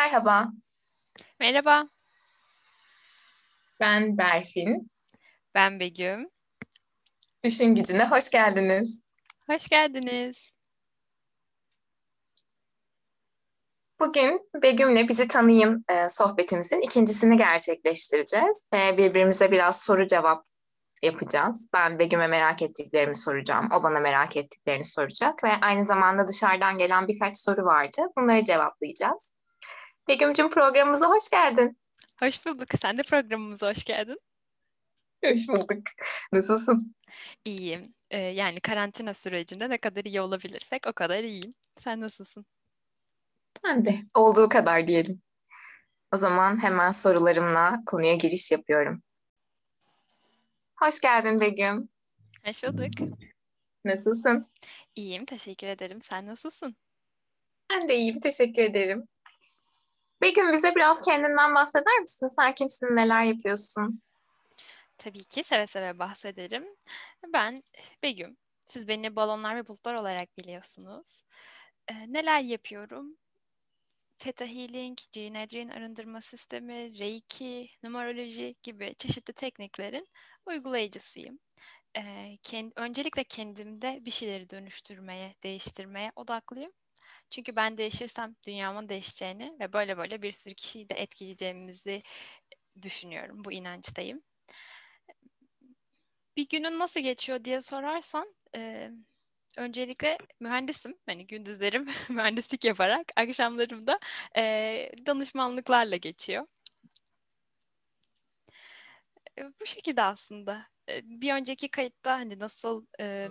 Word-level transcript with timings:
Merhaba, 0.00 0.52
Merhaba, 1.40 1.88
ben 3.80 4.18
Berfin. 4.18 4.88
ben 5.54 5.80
Begüm. 5.80 6.30
Düşün 7.44 7.74
Gücü'ne 7.74 8.08
hoş 8.08 8.30
geldiniz. 8.30 9.04
Hoş 9.46 9.68
geldiniz. 9.68 10.52
Bugün 14.00 14.48
Begüm'le 14.62 15.08
bizi 15.08 15.28
tanıyın 15.28 15.84
e, 15.88 16.08
sohbetimizin 16.08 16.80
ikincisini 16.80 17.36
gerçekleştireceğiz. 17.36 18.66
Ve 18.74 18.96
birbirimize 18.96 19.50
biraz 19.50 19.82
soru 19.82 20.06
cevap 20.06 20.44
yapacağız. 21.02 21.68
Ben 21.72 21.98
Begüm'e 21.98 22.26
merak 22.26 22.62
ettiklerimi 22.62 23.14
soracağım, 23.14 23.68
o 23.72 23.82
bana 23.82 24.00
merak 24.00 24.36
ettiklerini 24.36 24.84
soracak 24.84 25.44
ve 25.44 25.52
aynı 25.62 25.84
zamanda 25.84 26.28
dışarıdan 26.28 26.78
gelen 26.78 27.08
birkaç 27.08 27.36
soru 27.36 27.64
vardı. 27.64 28.02
Bunları 28.16 28.44
cevaplayacağız. 28.44 29.39
Begüm'cüm 30.10 30.50
programımıza 30.50 31.08
hoş 31.08 31.30
geldin. 31.30 31.78
Hoş 32.20 32.46
bulduk. 32.46 32.68
Sen 32.82 32.98
de 32.98 33.02
programımıza 33.02 33.70
hoş 33.70 33.84
geldin. 33.84 34.18
Hoş 35.24 35.48
bulduk. 35.48 35.82
Nasılsın? 36.32 36.94
İyiyim. 37.44 37.82
Ee, 38.10 38.18
yani 38.18 38.60
karantina 38.60 39.14
sürecinde 39.14 39.68
ne 39.68 39.78
kadar 39.78 40.04
iyi 40.04 40.20
olabilirsek 40.20 40.86
o 40.86 40.92
kadar 40.92 41.24
iyiyim. 41.24 41.54
Sen 41.80 42.00
nasılsın? 42.00 42.46
Ben 43.64 43.84
de 43.84 43.94
olduğu 44.14 44.48
kadar 44.48 44.86
diyelim. 44.86 45.22
O 46.14 46.16
zaman 46.16 46.62
hemen 46.62 46.90
sorularımla 46.90 47.82
konuya 47.86 48.14
giriş 48.14 48.52
yapıyorum. 48.52 49.02
Hoş 50.76 51.00
geldin 51.00 51.40
Begüm. 51.40 51.88
Hoş 52.44 52.64
bulduk. 52.64 53.18
Nasılsın? 53.84 54.50
İyiyim, 54.94 55.24
teşekkür 55.24 55.66
ederim. 55.66 56.02
Sen 56.02 56.26
nasılsın? 56.26 56.76
Ben 57.70 57.88
de 57.88 57.96
iyiyim, 57.96 58.20
teşekkür 58.20 58.62
ederim. 58.62 59.08
Begüm 60.22 60.52
bize 60.52 60.74
biraz 60.74 61.02
kendinden 61.02 61.54
bahseder 61.54 61.98
misin? 62.00 62.28
Sen 62.28 62.54
kimsin, 62.54 62.96
neler 62.96 63.24
yapıyorsun? 63.24 64.02
Tabii 64.98 65.24
ki 65.24 65.44
seve 65.44 65.66
seve 65.66 65.98
bahsederim. 65.98 66.64
Ben 67.32 67.62
Begüm. 68.02 68.36
Siz 68.64 68.88
beni 68.88 69.16
balonlar 69.16 69.56
ve 69.56 69.66
bulutlar 69.66 69.94
olarak 69.94 70.38
biliyorsunuz. 70.38 71.22
Ee, 71.88 72.12
neler 72.12 72.40
yapıyorum? 72.40 73.16
Theta 74.18 74.44
Healing, 74.44 74.98
Gene 75.12 75.42
Adrian 75.42 75.68
arındırma 75.68 76.20
sistemi, 76.20 76.98
Reiki, 76.98 77.68
numeroloji 77.82 78.54
gibi 78.62 78.94
çeşitli 78.98 79.32
tekniklerin 79.32 80.06
uygulayıcısıyım. 80.46 81.38
Ee, 81.96 82.38
kend, 82.42 82.72
öncelikle 82.76 83.24
kendimde 83.24 83.98
bir 84.02 84.10
şeyleri 84.10 84.50
dönüştürmeye, 84.50 85.34
değiştirmeye 85.42 86.12
odaklıyım. 86.16 86.70
Çünkü 87.30 87.56
ben 87.56 87.78
değişirsem 87.78 88.36
dünyamın 88.46 88.88
değişeceğini 88.88 89.56
ve 89.60 89.72
böyle 89.72 89.96
böyle 89.96 90.22
bir 90.22 90.32
sürü 90.32 90.54
kişiyi 90.54 90.88
de 90.88 90.94
etkileyeceğimizi 90.94 92.02
düşünüyorum. 92.82 93.44
Bu 93.44 93.52
inançtayım. 93.52 94.18
Bir 96.36 96.48
günün 96.48 96.78
nasıl 96.78 97.00
geçiyor 97.00 97.44
diye 97.44 97.60
sorarsan 97.60 98.34
e, 98.56 98.90
öncelikle 99.58 100.18
mühendisim. 100.40 100.98
Hani 101.06 101.26
gündüzlerim 101.26 101.86
mühendislik 102.08 102.64
yaparak 102.64 103.12
akşamlarım 103.16 103.86
da 103.86 103.96
e, 104.36 104.92
danışmanlıklarla 105.06 105.96
geçiyor. 105.96 106.46
E, 109.38 109.42
bu 109.60 109.66
şekilde 109.66 110.02
aslında. 110.02 110.66
Bir 111.02 111.34
önceki 111.34 111.68
kayıtta 111.68 112.12
hani 112.12 112.38
nasıl 112.38 112.86
e, 113.00 113.28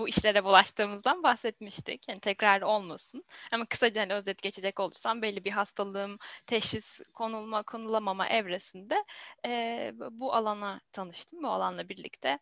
bu 0.00 0.08
işlere 0.08 0.44
bulaştığımızdan 0.44 1.22
bahsetmiştik. 1.22 2.08
Yani 2.08 2.20
tekrar 2.20 2.62
olmasın. 2.62 3.24
Ama 3.52 3.64
kısaca 3.66 4.02
hani 4.02 4.14
özet 4.14 4.42
geçecek 4.42 4.80
olursam 4.80 5.22
belli 5.22 5.44
bir 5.44 5.50
hastalığım 5.50 6.18
teşhis 6.46 7.00
konulma 7.14 7.62
konulamama 7.62 8.28
evresinde 8.28 9.04
e, 9.46 9.92
bu 10.10 10.34
alana 10.34 10.80
tanıştım. 10.92 11.42
Bu 11.42 11.48
alanla 11.48 11.88
birlikte 11.88 12.38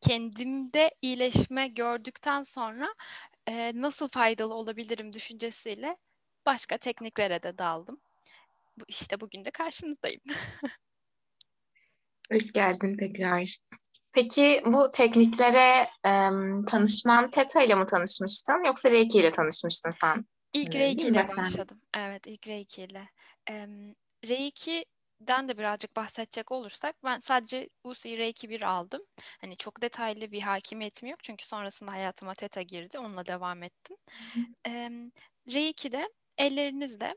kendimde 0.00 0.90
iyileşme 1.02 1.68
gördükten 1.68 2.42
sonra 2.42 2.94
e, 3.48 3.72
nasıl 3.74 4.08
faydalı 4.08 4.54
olabilirim 4.54 5.12
düşüncesiyle 5.12 5.96
başka 6.46 6.78
tekniklere 6.78 7.42
de 7.42 7.58
daldım. 7.58 7.96
İşte 8.88 9.20
bugün 9.20 9.44
de 9.44 9.50
karşınızdayım. 9.50 10.20
Hoş 12.32 12.52
geldin 12.52 12.96
tekrar. 12.96 13.56
Peki 14.14 14.62
bu 14.66 14.90
tekniklere 14.90 15.88
em, 16.04 16.64
tanışman 16.64 17.30
Theta 17.30 17.62
ile 17.62 17.74
mi 17.74 17.86
tanışmıştın 17.86 18.64
yoksa 18.64 18.90
Reiki 18.90 19.18
ile 19.18 19.32
tanışmıştın 19.32 19.90
sen? 19.90 20.24
İlk 20.52 20.74
Ee, 20.76 20.78
Reiki 20.78 21.06
ile 21.06 21.26
Sen- 21.28 21.44
başladım. 21.44 21.80
Evet, 21.94 22.26
ilk 22.26 22.48
Reiki 22.48 22.82
ile. 22.82 23.08
Em, 23.46 23.94
Reiki'den 24.28 25.48
de 25.48 25.58
birazcık 25.58 25.96
bahsedecek 25.96 26.52
olursak 26.52 26.96
ben 27.04 27.20
sadece 27.20 27.66
UC 27.84 28.18
Reiki 28.18 28.48
1 28.50 28.62
aldım. 28.62 29.00
Hani 29.40 29.56
çok 29.56 29.82
detaylı 29.82 30.32
bir 30.32 30.42
hakimiyetim 30.42 31.08
yok 31.08 31.24
çünkü 31.24 31.46
sonrasında 31.46 31.92
hayatıma 31.92 32.34
Theta 32.34 32.62
girdi. 32.62 32.98
Onunla 32.98 33.26
devam 33.26 33.62
ettim. 33.62 33.96
Em, 34.64 35.10
Reiki'de 35.52 36.08
ellerinizle 36.38 37.14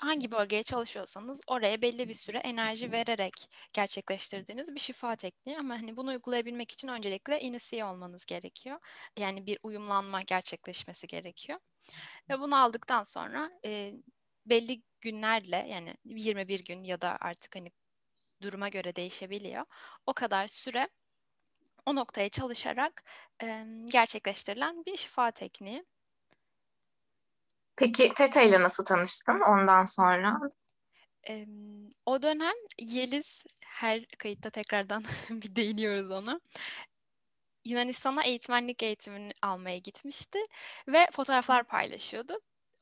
hangi 0.00 0.30
bölgeye 0.30 0.62
çalışıyorsanız 0.62 1.40
oraya 1.46 1.82
belli 1.82 2.08
bir 2.08 2.14
süre 2.14 2.38
enerji 2.38 2.92
vererek 2.92 3.34
gerçekleştirdiğiniz 3.72 4.74
bir 4.74 4.80
şifa 4.80 5.16
tekniği 5.16 5.58
ama 5.58 5.74
hani 5.74 5.96
bunu 5.96 6.10
uygulayabilmek 6.10 6.72
için 6.72 6.88
öncelikle 6.88 7.40
inisiye 7.40 7.84
olmanız 7.84 8.24
gerekiyor. 8.24 8.78
Yani 9.18 9.46
bir 9.46 9.58
uyumlanma 9.62 10.20
gerçekleşmesi 10.20 11.06
gerekiyor. 11.06 11.58
Ve 12.30 12.40
bunu 12.40 12.56
aldıktan 12.62 13.02
sonra 13.02 13.50
e, 13.64 13.92
belli 14.46 14.82
günlerle 15.00 15.66
yani 15.68 15.94
21 16.04 16.64
gün 16.64 16.84
ya 16.84 17.00
da 17.00 17.16
artık 17.20 17.56
hani 17.56 17.72
duruma 18.42 18.68
göre 18.68 18.96
değişebiliyor. 18.96 19.66
O 20.06 20.12
kadar 20.12 20.48
süre 20.48 20.86
o 21.86 21.94
noktaya 21.94 22.28
çalışarak 22.28 23.04
e, 23.42 23.64
gerçekleştirilen 23.84 24.84
bir 24.86 24.96
şifa 24.96 25.30
tekniği. 25.30 25.84
Peki 27.82 28.14
Theta 28.14 28.42
ile 28.42 28.62
nasıl 28.62 28.84
tanıştın 28.84 29.40
ondan 29.40 29.84
sonra? 29.84 30.40
Em, 31.22 31.48
o 32.06 32.22
dönem 32.22 32.54
Yeliz 32.78 33.40
her 33.64 34.06
kayıtta 34.18 34.50
tekrardan 34.50 35.02
bir 35.30 35.56
değiniyoruz 35.56 36.10
ona. 36.10 36.40
Yunanistan'a 37.64 38.24
eğitmenlik 38.24 38.82
eğitimini 38.82 39.32
almaya 39.42 39.76
gitmişti 39.76 40.38
ve 40.88 41.08
fotoğraflar 41.12 41.64
paylaşıyordu. 41.64 42.38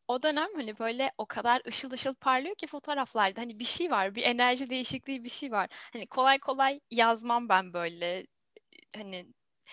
O 0.08 0.22
dönem 0.22 0.48
hani 0.56 0.78
böyle 0.78 1.12
o 1.18 1.26
kadar 1.26 1.62
ışıl 1.68 1.90
ışıl 1.90 2.14
parlıyor 2.14 2.54
ki 2.54 2.66
fotoğraflarda 2.66 3.40
hani 3.40 3.58
bir 3.58 3.64
şey 3.64 3.90
var, 3.90 4.14
bir 4.14 4.22
enerji 4.22 4.70
değişikliği 4.70 5.24
bir 5.24 5.28
şey 5.28 5.52
var. 5.52 5.68
Hani 5.92 6.06
kolay 6.06 6.38
kolay 6.38 6.80
yazmam 6.90 7.48
ben 7.48 7.72
böyle 7.72 8.26
hani 8.96 9.26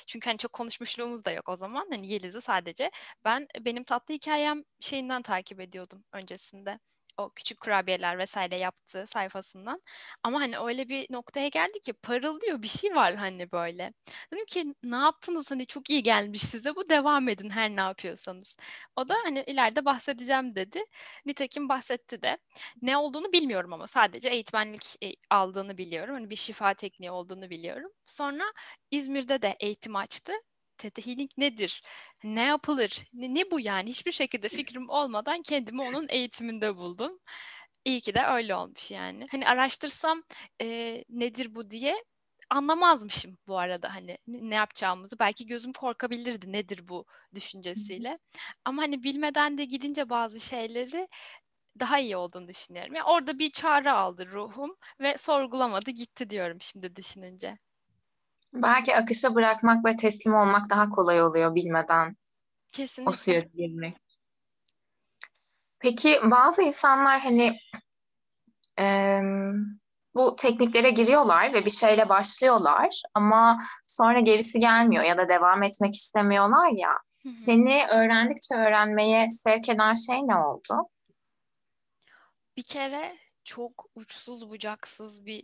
çünkü 0.07 0.29
hani 0.29 0.37
çok 0.37 0.53
konuşmuşluğumuz 0.53 1.25
da 1.25 1.31
yok 1.31 1.49
o 1.49 1.55
zaman. 1.55 1.87
Hani 1.91 2.07
Yeliz'i 2.07 2.41
sadece 2.41 2.91
ben 3.25 3.47
benim 3.61 3.83
tatlı 3.83 4.13
hikayem 4.13 4.63
şeyinden 4.79 5.21
takip 5.21 5.59
ediyordum 5.59 6.03
öncesinde. 6.13 6.79
O 7.17 7.29
küçük 7.29 7.59
kurabiyeler 7.59 8.17
vesaire 8.17 8.57
yaptığı 8.59 9.07
sayfasından. 9.07 9.81
Ama 10.23 10.41
hani 10.41 10.59
öyle 10.59 10.89
bir 10.89 11.07
noktaya 11.13 11.47
geldi 11.47 11.79
ki 11.81 11.93
parıldıyor 11.93 12.61
bir 12.61 12.67
şey 12.67 12.95
var 12.95 13.15
hani 13.15 13.51
böyle. 13.51 13.93
Dedim 14.33 14.45
ki 14.45 14.63
ne 14.83 14.95
yaptınız 14.95 15.51
hani 15.51 15.67
çok 15.67 15.89
iyi 15.89 16.03
gelmiş 16.03 16.41
size 16.41 16.75
bu 16.75 16.89
devam 16.89 17.29
edin 17.29 17.49
her 17.49 17.69
ne 17.69 17.81
yapıyorsanız. 17.81 18.57
O 18.95 19.09
da 19.09 19.15
hani 19.23 19.43
ileride 19.47 19.85
bahsedeceğim 19.85 20.55
dedi. 20.55 20.83
Nitekim 21.25 21.69
bahsetti 21.69 22.21
de. 22.21 22.37
Ne 22.81 22.97
olduğunu 22.97 23.31
bilmiyorum 23.33 23.73
ama 23.73 23.87
sadece 23.87 24.29
eğitmenlik 24.29 24.95
e, 25.03 25.13
aldığını 25.29 25.77
biliyorum. 25.77 26.13
Hani 26.13 26.29
bir 26.29 26.35
şifa 26.35 26.73
tekniği 26.73 27.11
olduğunu 27.11 27.49
biliyorum. 27.49 27.91
Sonra 28.05 28.43
İzmir'de 28.91 29.41
de 29.41 29.57
eğitim 29.59 29.95
açtı. 29.95 30.33
Theta 30.77 31.01
Healing 31.05 31.31
nedir? 31.37 31.81
Ne 32.23 32.43
yapılır? 32.43 33.03
Ne, 33.13 33.33
ne 33.35 33.51
bu 33.51 33.59
yani? 33.59 33.89
Hiçbir 33.89 34.11
şekilde 34.11 34.49
fikrim 34.49 34.89
olmadan 34.89 35.41
kendimi 35.41 35.81
onun 35.81 36.07
eğitiminde 36.09 36.75
buldum. 36.75 37.11
İyi 37.85 38.01
ki 38.01 38.13
de 38.13 38.21
öyle 38.23 38.55
olmuş 38.55 38.91
yani. 38.91 39.27
Hani 39.31 39.47
araştırsam 39.47 40.23
e, 40.61 41.03
nedir 41.09 41.55
bu 41.55 41.69
diye 41.71 41.95
anlamazmışım 42.49 43.37
bu 43.47 43.57
arada 43.59 43.95
hani 43.95 44.17
ne 44.27 44.55
yapacağımızı. 44.55 45.19
Belki 45.19 45.45
gözüm 45.45 45.73
korkabilirdi 45.73 46.51
nedir 46.51 46.87
bu 46.87 47.05
düşüncesiyle. 47.35 48.15
Ama 48.65 48.81
hani 48.81 49.03
bilmeden 49.03 49.57
de 49.57 49.65
gidince 49.65 50.09
bazı 50.09 50.39
şeyleri 50.39 51.07
daha 51.79 51.99
iyi 51.99 52.17
olduğunu 52.17 52.47
düşünüyorum. 52.47 52.93
Yani 52.95 53.05
orada 53.05 53.39
bir 53.39 53.49
çağrı 53.49 53.93
aldı 53.93 54.27
ruhum 54.31 54.75
ve 55.01 55.17
sorgulamadı 55.17 55.91
gitti 55.91 56.29
diyorum 56.29 56.57
şimdi 56.61 56.95
düşününce. 56.95 57.57
Belki 58.53 58.95
akışa 58.95 59.35
bırakmak 59.35 59.85
ve 59.85 59.95
teslim 59.95 60.35
olmak 60.35 60.69
daha 60.69 60.89
kolay 60.89 61.23
oluyor 61.23 61.55
bilmeden 61.55 62.09
o 62.09 62.71
Kesinlikle. 62.71 63.11
suya 63.11 63.39
girmek. 63.39 63.97
Peki 65.79 66.19
bazı 66.23 66.61
insanlar 66.61 67.19
hani 67.19 67.59
em, 68.77 69.65
bu 70.15 70.35
tekniklere 70.35 70.89
giriyorlar 70.89 71.53
ve 71.53 71.65
bir 71.65 71.69
şeyle 71.69 72.09
başlıyorlar 72.09 73.01
ama 73.13 73.57
sonra 73.87 74.19
gerisi 74.19 74.59
gelmiyor 74.59 75.03
ya 75.03 75.17
da 75.17 75.29
devam 75.29 75.63
etmek 75.63 75.95
istemiyorlar 75.95 76.69
ya. 76.71 76.91
Hı 77.23 77.29
hı. 77.29 77.33
Seni 77.33 77.87
öğrendikçe 77.91 78.55
öğrenmeye 78.55 79.29
sevk 79.29 79.69
eden 79.69 79.93
şey 79.93 80.17
ne 80.27 80.35
oldu? 80.35 80.89
Bir 82.57 82.63
kere 82.63 83.17
çok 83.43 83.85
uçsuz 83.95 84.49
bucaksız 84.49 85.25
bir 85.25 85.43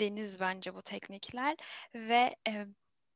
deniz 0.00 0.40
bence 0.40 0.74
bu 0.74 0.82
teknikler 0.82 1.56
ve 1.94 2.30
e, 2.48 2.66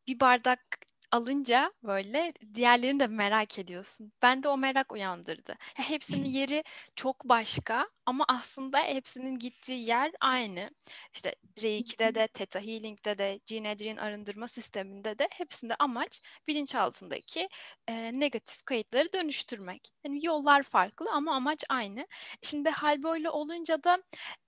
bir 0.07 0.21
bardak 0.21 0.79
alınca 1.13 1.73
böyle 1.83 2.33
diğerlerini 2.55 3.01
de 3.01 3.07
merak 3.07 3.59
ediyorsun. 3.59 4.13
Ben 4.23 4.43
de 4.43 4.49
o 4.49 4.59
merak 4.59 4.93
uyandırdı. 4.93 5.55
Hepsinin 5.75 6.25
yeri 6.25 6.65
çok 6.97 7.25
başka 7.25 7.85
ama 8.07 8.25
aslında 8.29 8.79
hepsinin 8.79 9.39
gittiği 9.39 9.87
yer 9.87 10.13
aynı. 10.21 10.71
İşte 11.15 11.35
R2'de 11.59 12.15
de, 12.15 12.29
Theta 12.29 12.61
Healing'de 12.61 13.19
de, 13.19 13.41
Gene 13.47 14.01
arındırma 14.01 14.49
sisteminde 14.49 15.19
de 15.19 15.29
hepsinde 15.31 15.75
amaç 15.79 16.21
bilinçaltındaki 16.49 17.49
e, 17.89 18.13
negatif 18.21 18.63
kayıtları 18.63 19.13
dönüştürmek. 19.13 19.93
Yani 20.05 20.27
yollar 20.27 20.63
farklı 20.63 21.07
ama 21.13 21.35
amaç 21.35 21.65
aynı. 21.69 22.07
Şimdi 22.43 22.71
hal 22.71 23.03
böyle 23.03 23.31
olunca 23.31 23.85
da 23.85 23.97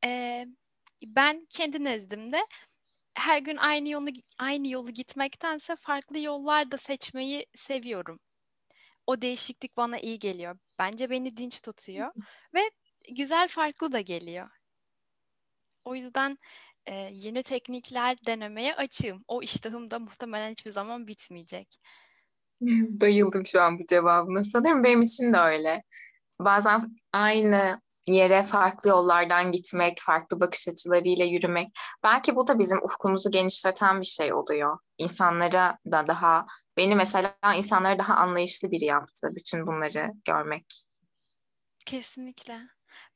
e, 0.04 0.46
ben 1.06 1.46
kendi 1.50 1.84
nezdimde 1.84 2.46
her 3.14 3.38
gün 3.38 3.56
aynı 3.56 3.88
yolu 3.88 4.10
aynı 4.38 4.68
yolu 4.68 4.90
gitmektense 4.90 5.76
farklı 5.76 6.18
yollar 6.18 6.70
da 6.70 6.78
seçmeyi 6.78 7.46
seviyorum. 7.56 8.18
O 9.06 9.22
değişiklik 9.22 9.76
bana 9.76 9.98
iyi 9.98 10.18
geliyor. 10.18 10.58
Bence 10.78 11.10
beni 11.10 11.36
dinç 11.36 11.60
tutuyor 11.60 12.12
ve 12.54 12.60
güzel 13.10 13.48
farklı 13.48 13.92
da 13.92 14.00
geliyor. 14.00 14.50
O 15.84 15.94
yüzden 15.94 16.38
e, 16.86 16.94
yeni 16.94 17.42
teknikler 17.42 18.16
denemeye 18.26 18.74
açığım. 18.74 19.24
O 19.28 19.42
iştahım 19.42 19.90
da 19.90 19.98
muhtemelen 19.98 20.50
hiçbir 20.50 20.70
zaman 20.70 21.06
bitmeyecek. 21.06 21.80
Bayıldım 23.00 23.46
şu 23.46 23.60
an 23.60 23.78
bu 23.78 23.86
cevabına. 23.86 24.44
Sanırım 24.44 24.84
benim 24.84 25.00
için 25.00 25.32
de 25.32 25.38
öyle. 25.38 25.82
Bazen 26.40 26.80
aynı 27.12 27.80
yere 28.08 28.42
farklı 28.42 28.90
yollardan 28.90 29.52
gitmek, 29.52 29.98
farklı 30.00 30.40
bakış 30.40 30.68
açılarıyla 30.68 31.24
yürümek. 31.24 31.68
Belki 32.02 32.36
bu 32.36 32.46
da 32.46 32.58
bizim 32.58 32.82
ufkumuzu 32.82 33.30
genişleten 33.30 34.00
bir 34.00 34.06
şey 34.06 34.34
oluyor. 34.34 34.78
İnsanlara 34.98 35.78
da 35.90 36.06
daha, 36.06 36.46
beni 36.76 36.94
mesela 36.94 37.34
insanlara 37.56 37.98
daha 37.98 38.14
anlayışlı 38.14 38.70
biri 38.70 38.84
yaptı 38.84 39.28
bütün 39.32 39.66
bunları 39.66 40.12
görmek. 40.24 40.66
Kesinlikle. 41.86 42.60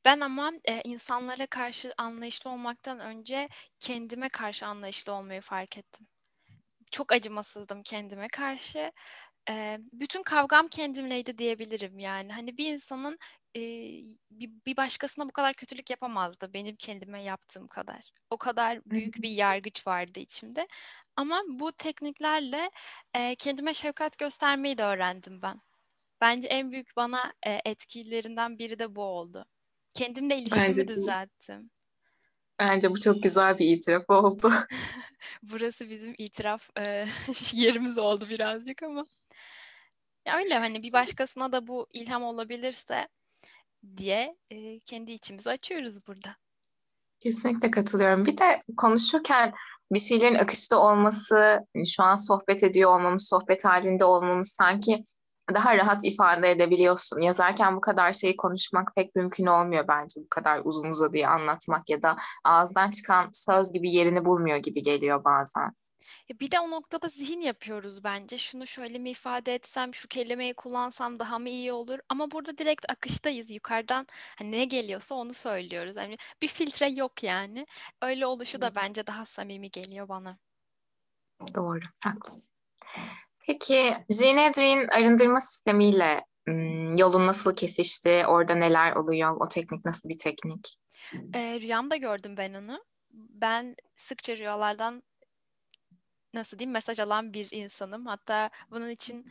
Ben 0.05 0.19
ama 0.19 0.51
e, 0.65 0.81
insanlara 0.81 1.47
karşı 1.47 1.93
anlayışlı 1.97 2.49
olmaktan 2.49 2.99
önce 2.99 3.49
kendime 3.79 4.29
karşı 4.29 4.65
anlayışlı 4.65 5.13
olmayı 5.13 5.41
fark 5.41 5.77
ettim. 5.77 6.07
Çok 6.91 7.11
acımasızdım 7.11 7.83
kendime 7.83 8.27
karşı. 8.27 8.91
E, 9.49 9.79
bütün 9.93 10.23
kavgam 10.23 10.67
kendimleydi 10.67 11.37
diyebilirim 11.37 11.99
yani. 11.99 12.33
Hani 12.33 12.57
bir 12.57 12.73
insanın 12.73 13.19
e, 13.55 13.61
bir, 14.31 14.49
bir 14.65 14.77
başkasına 14.77 15.27
bu 15.27 15.31
kadar 15.31 15.53
kötülük 15.53 15.89
yapamazdı 15.89 16.53
benim 16.53 16.75
kendime 16.75 17.23
yaptığım 17.23 17.67
kadar. 17.67 18.11
O 18.29 18.37
kadar 18.37 18.79
büyük 18.85 19.21
bir 19.21 19.29
yargıç 19.29 19.87
vardı 19.87 20.19
içimde. 20.19 20.65
Ama 21.15 21.43
bu 21.47 21.71
tekniklerle 21.71 22.71
e, 23.13 23.35
kendime 23.35 23.73
şefkat 23.73 24.17
göstermeyi 24.17 24.77
de 24.77 24.83
öğrendim 24.83 25.41
ben. 25.41 25.61
Bence 26.21 26.47
en 26.47 26.71
büyük 26.71 26.95
bana 26.95 27.33
e, 27.47 27.61
etkilerinden 27.65 28.59
biri 28.59 28.79
de 28.79 28.95
bu 28.95 29.01
oldu. 29.01 29.45
Kendimle 29.93 30.37
ilişkimi 30.37 30.67
Bence 30.67 30.87
düzelttim. 30.87 31.61
Bence 32.59 32.91
bu 32.91 32.99
çok 32.99 33.23
güzel 33.23 33.59
bir 33.59 33.65
itiraf 33.67 34.09
oldu. 34.09 34.51
Burası 35.43 35.89
bizim 35.89 36.15
itiraf 36.17 36.69
e, 36.77 37.05
yerimiz 37.53 37.97
oldu 37.97 38.29
birazcık 38.29 38.83
ama. 38.83 39.05
Ya 40.25 40.37
öyle 40.37 40.57
hani 40.57 40.83
bir 40.83 40.93
başkasına 40.93 41.51
da 41.51 41.67
bu 41.67 41.87
ilham 41.93 42.23
olabilirse 42.23 43.07
diye 43.97 44.37
e, 44.51 44.79
kendi 44.79 45.11
içimizi 45.11 45.49
açıyoruz 45.49 46.07
burada. 46.07 46.35
Kesinlikle 47.19 47.71
katılıyorum. 47.71 48.25
Bir 48.25 48.37
de 48.37 48.61
konuşurken 48.77 49.53
bir 49.91 49.99
şeylerin 49.99 50.35
akışta 50.35 50.77
olması, 50.77 51.35
hani 51.75 51.87
şu 51.87 52.03
an 52.03 52.15
sohbet 52.15 52.63
ediyor 52.63 52.95
olmamız, 52.95 53.27
sohbet 53.27 53.65
halinde 53.65 54.05
olmamız 54.05 54.51
sanki 54.51 55.03
daha 55.53 55.77
rahat 55.77 56.05
ifade 56.05 56.51
edebiliyorsun. 56.51 57.21
Yazarken 57.21 57.75
bu 57.75 57.81
kadar 57.81 58.13
şeyi 58.13 58.37
konuşmak 58.37 58.91
pek 58.95 59.15
mümkün 59.15 59.45
olmuyor 59.45 59.85
bence. 59.87 60.21
Bu 60.21 60.29
kadar 60.29 60.61
uzun 60.63 60.89
uzadıya 60.89 61.29
anlatmak 61.29 61.89
ya 61.89 62.03
da 62.03 62.15
ağızdan 62.43 62.89
çıkan 62.89 63.29
söz 63.33 63.73
gibi 63.73 63.95
yerini 63.95 64.25
bulmuyor 64.25 64.57
gibi 64.57 64.81
geliyor 64.81 65.23
bazen. 65.23 65.71
Bir 66.29 66.51
de 66.51 66.59
o 66.59 66.71
noktada 66.71 67.07
zihin 67.07 67.41
yapıyoruz 67.41 68.03
bence. 68.03 68.37
Şunu 68.37 68.67
şöyle 68.67 68.97
mi 68.97 69.09
ifade 69.09 69.55
etsem, 69.55 69.93
şu 69.93 70.07
kelimeyi 70.07 70.53
kullansam 70.53 71.19
daha 71.19 71.39
mı 71.39 71.49
iyi 71.49 71.71
olur? 71.71 71.99
Ama 72.09 72.31
burada 72.31 72.57
direkt 72.57 72.85
akıştayız. 72.89 73.51
Yukarıdan 73.51 74.05
hani 74.37 74.51
ne 74.51 74.65
geliyorsa 74.65 75.15
onu 75.15 75.33
söylüyoruz. 75.33 75.95
Yani 75.95 76.17
bir 76.41 76.47
filtre 76.47 76.89
yok 76.89 77.23
yani. 77.23 77.67
Öyle 78.01 78.25
oluşu 78.25 78.61
da 78.61 78.75
bence 78.75 79.07
daha 79.07 79.25
samimi 79.25 79.71
geliyor 79.71 80.09
bana. 80.09 80.37
Doğru, 81.55 81.79
haklısın. 82.03 82.53
Peki 83.47 83.97
Jinedrin 84.09 84.87
arındırma 84.87 85.39
sistemiyle 85.39 86.25
yolun 86.97 87.27
nasıl 87.27 87.55
kesişti? 87.55 88.23
Orada 88.27 88.55
neler 88.55 88.95
oluyor? 88.95 89.37
O 89.39 89.47
teknik 89.47 89.85
nasıl 89.85 90.09
bir 90.09 90.17
teknik? 90.17 90.77
E, 91.33 91.59
rüyamda 91.61 91.95
gördüm 91.95 92.37
ben 92.37 92.53
onu. 92.53 92.83
Ben 93.11 93.75
sıkça 93.95 94.37
rüyalardan 94.37 95.03
nasıl 96.35 96.59
diyeyim 96.59 96.73
mesaj 96.73 96.99
alan 96.99 97.33
bir 97.33 97.47
insanım. 97.51 98.05
Hatta 98.05 98.49
bunun 98.71 98.89
için 98.89 99.25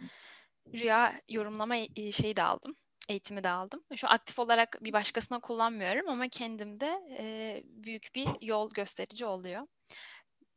rüya 0.74 1.20
yorumlama 1.28 1.76
e, 1.76 2.12
şeyi 2.12 2.36
de 2.36 2.42
aldım. 2.42 2.72
Eğitimi 3.08 3.44
de 3.44 3.48
aldım. 3.48 3.80
Şu 3.96 4.08
aktif 4.08 4.38
olarak 4.38 4.78
bir 4.80 4.92
başkasına 4.92 5.40
kullanmıyorum 5.40 6.10
ama 6.10 6.28
kendimde 6.28 7.00
e, 7.18 7.62
büyük 7.64 8.08
bir 8.14 8.28
yol 8.40 8.70
gösterici 8.70 9.26
oluyor. 9.26 9.66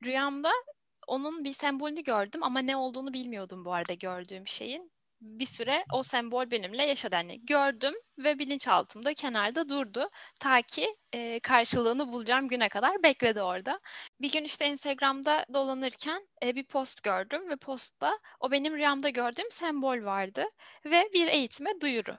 Rüyamda 0.03 0.51
onun 1.07 1.43
bir 1.43 1.53
sembolünü 1.53 2.03
gördüm 2.03 2.43
ama 2.43 2.59
ne 2.59 2.75
olduğunu 2.77 3.13
bilmiyordum 3.13 3.65
bu 3.65 3.73
arada 3.73 3.93
gördüğüm 3.93 4.47
şeyin 4.47 4.91
bir 5.21 5.45
süre 5.45 5.85
o 5.93 6.03
sembol 6.03 6.51
benimle 6.51 6.85
yaşadı. 6.85 7.15
Yani 7.15 7.45
gördüm 7.45 7.93
ve 8.17 8.39
bilinçaltımda 8.39 9.13
kenarda 9.13 9.69
durdu. 9.69 10.09
Ta 10.39 10.61
ki 10.61 10.95
e, 11.13 11.39
karşılığını 11.39 12.11
bulacağım 12.11 12.47
güne 12.47 12.69
kadar 12.69 13.03
bekledi 13.03 13.41
orada. 13.41 13.77
Bir 14.21 14.31
gün 14.31 14.43
işte 14.43 14.67
Instagram'da 14.67 15.45
dolanırken 15.53 16.27
e, 16.43 16.55
bir 16.55 16.63
post 16.65 17.03
gördüm 17.03 17.49
ve 17.49 17.55
postta 17.57 18.19
o 18.39 18.51
benim 18.51 18.75
rüyamda 18.75 19.09
gördüğüm 19.09 19.51
sembol 19.51 20.03
vardı 20.05 20.45
ve 20.85 21.09
bir 21.13 21.27
eğitime 21.27 21.71
duyuru. 21.81 22.17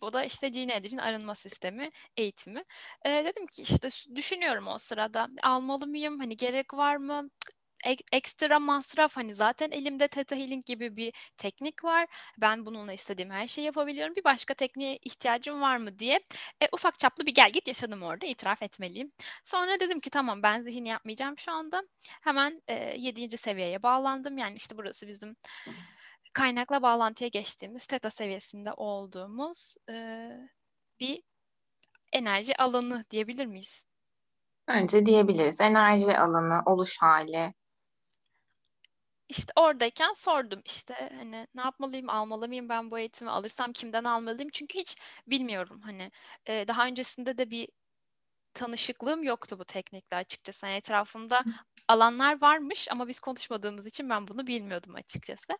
Bu 0.00 0.12
da 0.12 0.24
işte 0.24 0.48
Gene 0.48 0.74
Edger'in 0.76 0.98
arınma 0.98 1.34
sistemi 1.34 1.90
eğitimi. 2.16 2.64
E, 3.04 3.10
dedim 3.24 3.46
ki 3.46 3.62
işte 3.62 3.88
düşünüyorum 4.14 4.66
o 4.68 4.78
sırada 4.78 5.28
almalı 5.42 5.86
mıyım? 5.86 6.18
Hani 6.18 6.36
gerek 6.36 6.74
var 6.74 6.96
mı? 6.96 7.30
Ek, 7.84 8.04
ekstra 8.12 8.58
masraf 8.58 9.16
hani 9.16 9.34
zaten 9.34 9.70
elimde 9.70 10.08
Theta 10.08 10.36
Healing 10.36 10.64
gibi 10.64 10.96
bir 10.96 11.12
teknik 11.36 11.84
var. 11.84 12.06
Ben 12.38 12.66
bununla 12.66 12.92
istediğim 12.92 13.30
her 13.30 13.46
şeyi 13.46 13.64
yapabiliyorum. 13.64 14.16
Bir 14.16 14.24
başka 14.24 14.54
tekniğe 14.54 14.98
ihtiyacım 15.02 15.60
var 15.60 15.76
mı 15.76 15.98
diye 15.98 16.20
e, 16.60 16.68
ufak 16.72 16.98
çaplı 16.98 17.26
bir 17.26 17.34
gel 17.34 17.52
git 17.52 17.68
yaşadım 17.68 18.02
orada 18.02 18.26
itiraf 18.26 18.62
etmeliyim. 18.62 19.12
Sonra 19.44 19.80
dedim 19.80 20.00
ki 20.00 20.10
tamam 20.10 20.42
ben 20.42 20.62
zihin 20.62 20.84
yapmayacağım 20.84 21.38
şu 21.38 21.52
anda. 21.52 21.80
Hemen 22.20 22.62
e, 22.68 22.74
7. 22.98 23.38
seviyeye 23.38 23.82
bağlandım. 23.82 24.38
Yani 24.38 24.56
işte 24.56 24.76
burası 24.76 25.08
bizim 25.08 25.36
kaynakla 26.32 26.82
bağlantıya 26.82 27.28
geçtiğimiz 27.28 27.86
Theta 27.86 28.10
seviyesinde 28.10 28.72
olduğumuz 28.72 29.76
e, 29.90 30.28
bir 31.00 31.22
enerji 32.12 32.56
alanı 32.56 33.04
diyebilir 33.10 33.46
miyiz? 33.46 33.84
Bence 34.68 35.06
diyebiliriz. 35.06 35.60
Enerji 35.60 36.18
alanı, 36.18 36.62
oluş 36.66 36.98
hali. 37.00 37.54
İşte 39.28 39.52
oradayken 39.56 40.12
sordum 40.12 40.62
işte 40.64 40.94
hani 41.18 41.46
ne 41.54 41.60
yapmalıyım, 41.62 42.08
almalı 42.10 42.48
mıyım 42.48 42.68
ben 42.68 42.90
bu 42.90 42.98
eğitimi, 42.98 43.30
alırsam 43.30 43.72
kimden 43.72 44.04
almalıyım? 44.04 44.50
Çünkü 44.52 44.78
hiç 44.78 44.96
bilmiyorum 45.26 45.80
hani 45.84 46.10
e, 46.46 46.68
daha 46.68 46.86
öncesinde 46.86 47.38
de 47.38 47.50
bir 47.50 47.68
tanışıklığım 48.54 49.22
yoktu 49.22 49.58
bu 49.58 49.64
teknikle 49.64 50.16
açıkçası. 50.16 50.66
Yani 50.66 50.76
etrafımda 50.76 51.44
alanlar 51.88 52.40
varmış 52.40 52.88
ama 52.90 53.08
biz 53.08 53.20
konuşmadığımız 53.20 53.86
için 53.86 54.10
ben 54.10 54.28
bunu 54.28 54.46
bilmiyordum 54.46 54.94
açıkçası. 54.94 55.58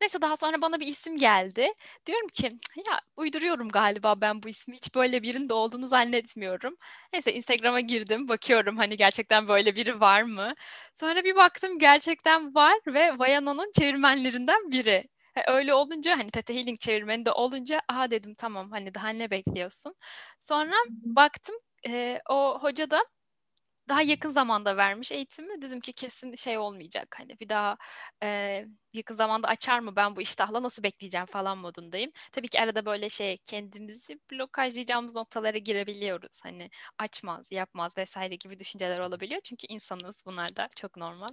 Neyse 0.00 0.22
daha 0.22 0.36
sonra 0.36 0.62
bana 0.62 0.80
bir 0.80 0.86
isim 0.86 1.16
geldi. 1.16 1.68
Diyorum 2.06 2.28
ki 2.28 2.50
ya 2.88 3.00
uyduruyorum 3.16 3.68
galiba 3.68 4.20
ben 4.20 4.42
bu 4.42 4.48
ismi 4.48 4.76
hiç 4.76 4.94
böyle 4.94 5.22
birinin 5.22 5.48
de 5.48 5.54
olduğunu 5.54 5.86
zannetmiyorum. 5.88 6.76
Neyse 7.12 7.34
Instagram'a 7.34 7.80
girdim 7.80 8.28
bakıyorum 8.28 8.76
hani 8.76 8.96
gerçekten 8.96 9.48
böyle 9.48 9.76
biri 9.76 10.00
var 10.00 10.22
mı? 10.22 10.54
Sonra 10.94 11.24
bir 11.24 11.36
baktım 11.36 11.78
gerçekten 11.78 12.54
var 12.54 12.74
ve 12.86 13.18
Vayana'nın 13.18 13.72
çevirmenlerinden 13.78 14.70
biri. 14.72 15.08
Öyle 15.48 15.74
olunca 15.74 16.18
hani 16.18 16.30
Tete 16.30 16.54
Healing 16.54 16.80
çevirmeni 16.80 17.26
de 17.26 17.32
olunca 17.32 17.80
aha 17.88 18.10
dedim 18.10 18.34
tamam 18.34 18.70
hani 18.70 18.94
daha 18.94 19.08
ne 19.08 19.30
bekliyorsun? 19.30 19.94
Sonra 20.40 20.74
baktım 20.90 21.56
e, 21.86 22.20
o 22.30 22.58
hoca 22.62 22.90
da 22.90 23.02
daha 23.88 24.02
yakın 24.02 24.30
zamanda 24.30 24.76
vermiş 24.76 25.12
eğitimi. 25.12 25.62
Dedim 25.62 25.80
ki 25.80 25.92
kesin 25.92 26.34
şey 26.34 26.58
olmayacak. 26.58 27.16
Hani 27.18 27.40
bir 27.40 27.48
daha 27.48 27.76
e, 28.22 28.64
yakın 28.92 29.14
zamanda 29.16 29.48
açar 29.48 29.78
mı 29.80 29.96
ben 29.96 30.16
bu 30.16 30.20
iştahla 30.20 30.62
nasıl 30.62 30.82
bekleyeceğim 30.82 31.26
falan 31.26 31.58
modundayım. 31.58 32.10
Tabii 32.32 32.48
ki 32.48 32.60
arada 32.60 32.86
böyle 32.86 33.08
şey 33.10 33.36
kendimizi 33.38 34.20
blokajlayacağımız 34.32 35.14
noktalara 35.14 35.58
girebiliyoruz. 35.58 36.40
Hani 36.42 36.70
açmaz, 36.98 37.48
yapmaz 37.52 37.98
vesaire 37.98 38.36
gibi 38.36 38.58
düşünceler 38.58 39.00
olabiliyor. 39.00 39.40
Çünkü 39.44 39.66
insanız 39.68 40.22
bunlar 40.26 40.56
da 40.56 40.68
çok 40.76 40.96
normal. 40.96 41.28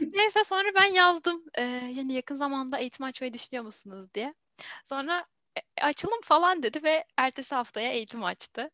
Neyse 0.00 0.44
sonra 0.44 0.68
ben 0.74 0.92
yazdım. 0.92 1.44
E, 1.54 1.62
yani 1.64 2.12
yakın 2.12 2.36
zamanda 2.36 2.78
eğitim 2.78 3.06
açmayı 3.06 3.32
düşünüyor 3.32 3.64
musunuz 3.64 4.14
diye. 4.14 4.34
Sonra 4.84 5.24
e, 5.58 5.82
açalım 5.84 6.20
falan 6.24 6.62
dedi 6.62 6.82
ve 6.84 7.04
ertesi 7.16 7.54
haftaya 7.54 7.92
eğitim 7.92 8.24
açtı. 8.24 8.70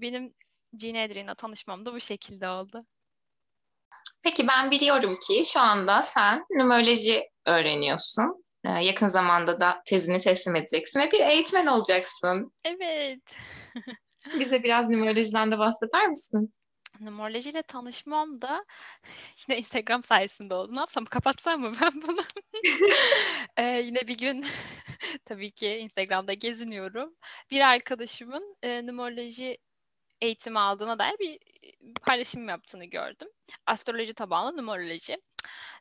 Benim 0.00 0.34
Gene 0.76 1.02
Adrian'la 1.02 1.34
tanışmam 1.34 1.86
da 1.86 1.94
bu 1.94 2.00
şekilde 2.00 2.48
oldu. 2.48 2.86
Peki 4.22 4.48
ben 4.48 4.70
biliyorum 4.70 5.18
ki 5.28 5.42
şu 5.44 5.60
anda 5.60 6.02
sen 6.02 6.44
numeroloji 6.50 7.30
öğreniyorsun. 7.46 8.44
Ee, 8.64 8.68
yakın 8.68 9.06
zamanda 9.06 9.60
da 9.60 9.82
tezini 9.86 10.18
teslim 10.18 10.56
edeceksin 10.56 11.00
ve 11.00 11.10
bir 11.10 11.20
eğitmen 11.20 11.66
olacaksın. 11.66 12.52
Evet. 12.64 13.20
Bize 14.40 14.62
biraz 14.62 14.90
numerolojiden 14.90 15.52
de 15.52 15.58
bahseder 15.58 16.08
misin? 16.08 16.54
Numerolojiyle 17.00 17.62
tanışmam 17.62 18.42
da 18.42 18.64
yine 19.48 19.58
Instagram 19.58 20.02
sayesinde 20.02 20.54
oldu. 20.54 20.74
Ne 20.74 20.80
yapsam 20.80 21.04
kapatsam 21.04 21.60
mı 21.60 21.72
ben 21.82 21.92
bunu? 22.02 22.20
ee, 23.56 23.62
yine 23.64 24.08
bir 24.08 24.18
gün 24.18 24.44
tabii 25.24 25.50
ki 25.50 25.68
Instagram'da 25.68 26.32
geziniyorum. 26.32 27.14
Bir 27.50 27.60
arkadaşımın 27.60 28.56
e, 28.62 28.86
numeroloji 28.86 29.58
eğitimi 30.20 30.58
aldığına 30.58 30.98
dair 30.98 31.18
bir 31.18 31.38
paylaşım 32.06 32.48
yaptığını 32.48 32.84
gördüm. 32.84 33.28
Astroloji 33.66 34.14
tabanlı 34.14 34.56
numeroloji. 34.56 35.16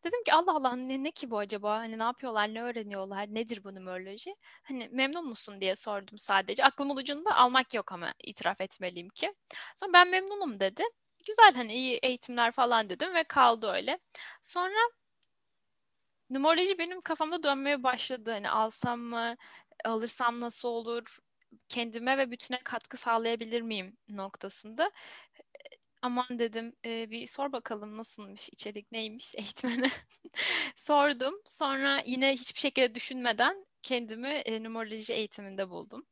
Dedim 0.03 0.23
ki 0.23 0.33
Allah 0.33 0.55
Allah 0.55 0.75
ne, 0.75 1.03
ne 1.03 1.11
ki 1.11 1.31
bu 1.31 1.37
acaba? 1.39 1.77
Hani 1.79 1.99
ne 1.99 2.03
yapıyorlar, 2.03 2.53
ne 2.53 2.63
öğreniyorlar, 2.63 3.27
nedir 3.35 3.63
bu 3.63 3.75
numeroloji? 3.75 4.35
Hani 4.63 4.89
memnun 4.91 5.27
musun 5.27 5.61
diye 5.61 5.75
sordum 5.75 6.17
sadece. 6.17 6.63
Aklımın 6.65 6.97
ucunda 6.97 7.35
almak 7.35 7.73
yok 7.73 7.91
ama 7.91 8.13
itiraf 8.23 8.61
etmeliyim 8.61 9.09
ki. 9.09 9.31
Sonra 9.75 9.93
ben 9.93 10.07
memnunum 10.09 10.59
dedi. 10.59 10.83
Güzel 11.27 11.53
hani 11.55 11.73
iyi 11.73 11.99
eğitimler 12.03 12.51
falan 12.51 12.89
dedim 12.89 13.13
ve 13.15 13.23
kaldı 13.23 13.71
öyle. 13.71 13.97
Sonra 14.41 14.89
numeroloji 16.29 16.77
benim 16.79 17.01
kafamda 17.01 17.43
dönmeye 17.43 17.83
başladı. 17.83 18.31
Hani 18.31 18.49
alsam 18.49 18.99
mı, 18.99 19.35
alırsam 19.85 20.39
nasıl 20.39 20.69
olur, 20.69 21.19
kendime 21.69 22.17
ve 22.17 22.31
bütüne 22.31 22.59
katkı 22.63 22.97
sağlayabilir 22.97 23.61
miyim 23.61 23.97
noktasında. 24.09 24.91
Aman 26.01 26.39
dedim 26.39 26.75
e, 26.85 27.11
bir 27.11 27.27
sor 27.27 27.51
bakalım 27.51 27.97
nasılmış, 27.97 28.49
içerik 28.49 28.91
neymiş 28.91 29.35
eğitmene. 29.37 29.91
Sordum. 30.75 31.33
Sonra 31.45 32.01
yine 32.05 32.33
hiçbir 32.33 32.59
şekilde 32.59 32.95
düşünmeden 32.95 33.65
kendimi 33.81 34.27
e, 34.27 34.63
numeroloji 34.63 35.13
eğitiminde 35.13 35.69
buldum. 35.69 36.05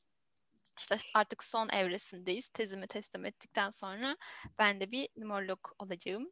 İşte 0.80 0.98
artık 1.14 1.44
son 1.44 1.70
evresindeyiz. 1.70 2.48
Tezimi 2.48 2.88
teslim 2.88 3.26
ettikten 3.26 3.70
sonra 3.70 4.18
ben 4.60 4.80
de 4.80 4.92
bir 4.92 5.10
numerolog 5.18 5.60
olacağım. 5.80 6.32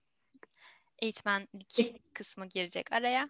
Eğitmenlik 1.00 1.96
kısmı 2.14 2.46
girecek 2.46 2.92
araya. 2.92 3.28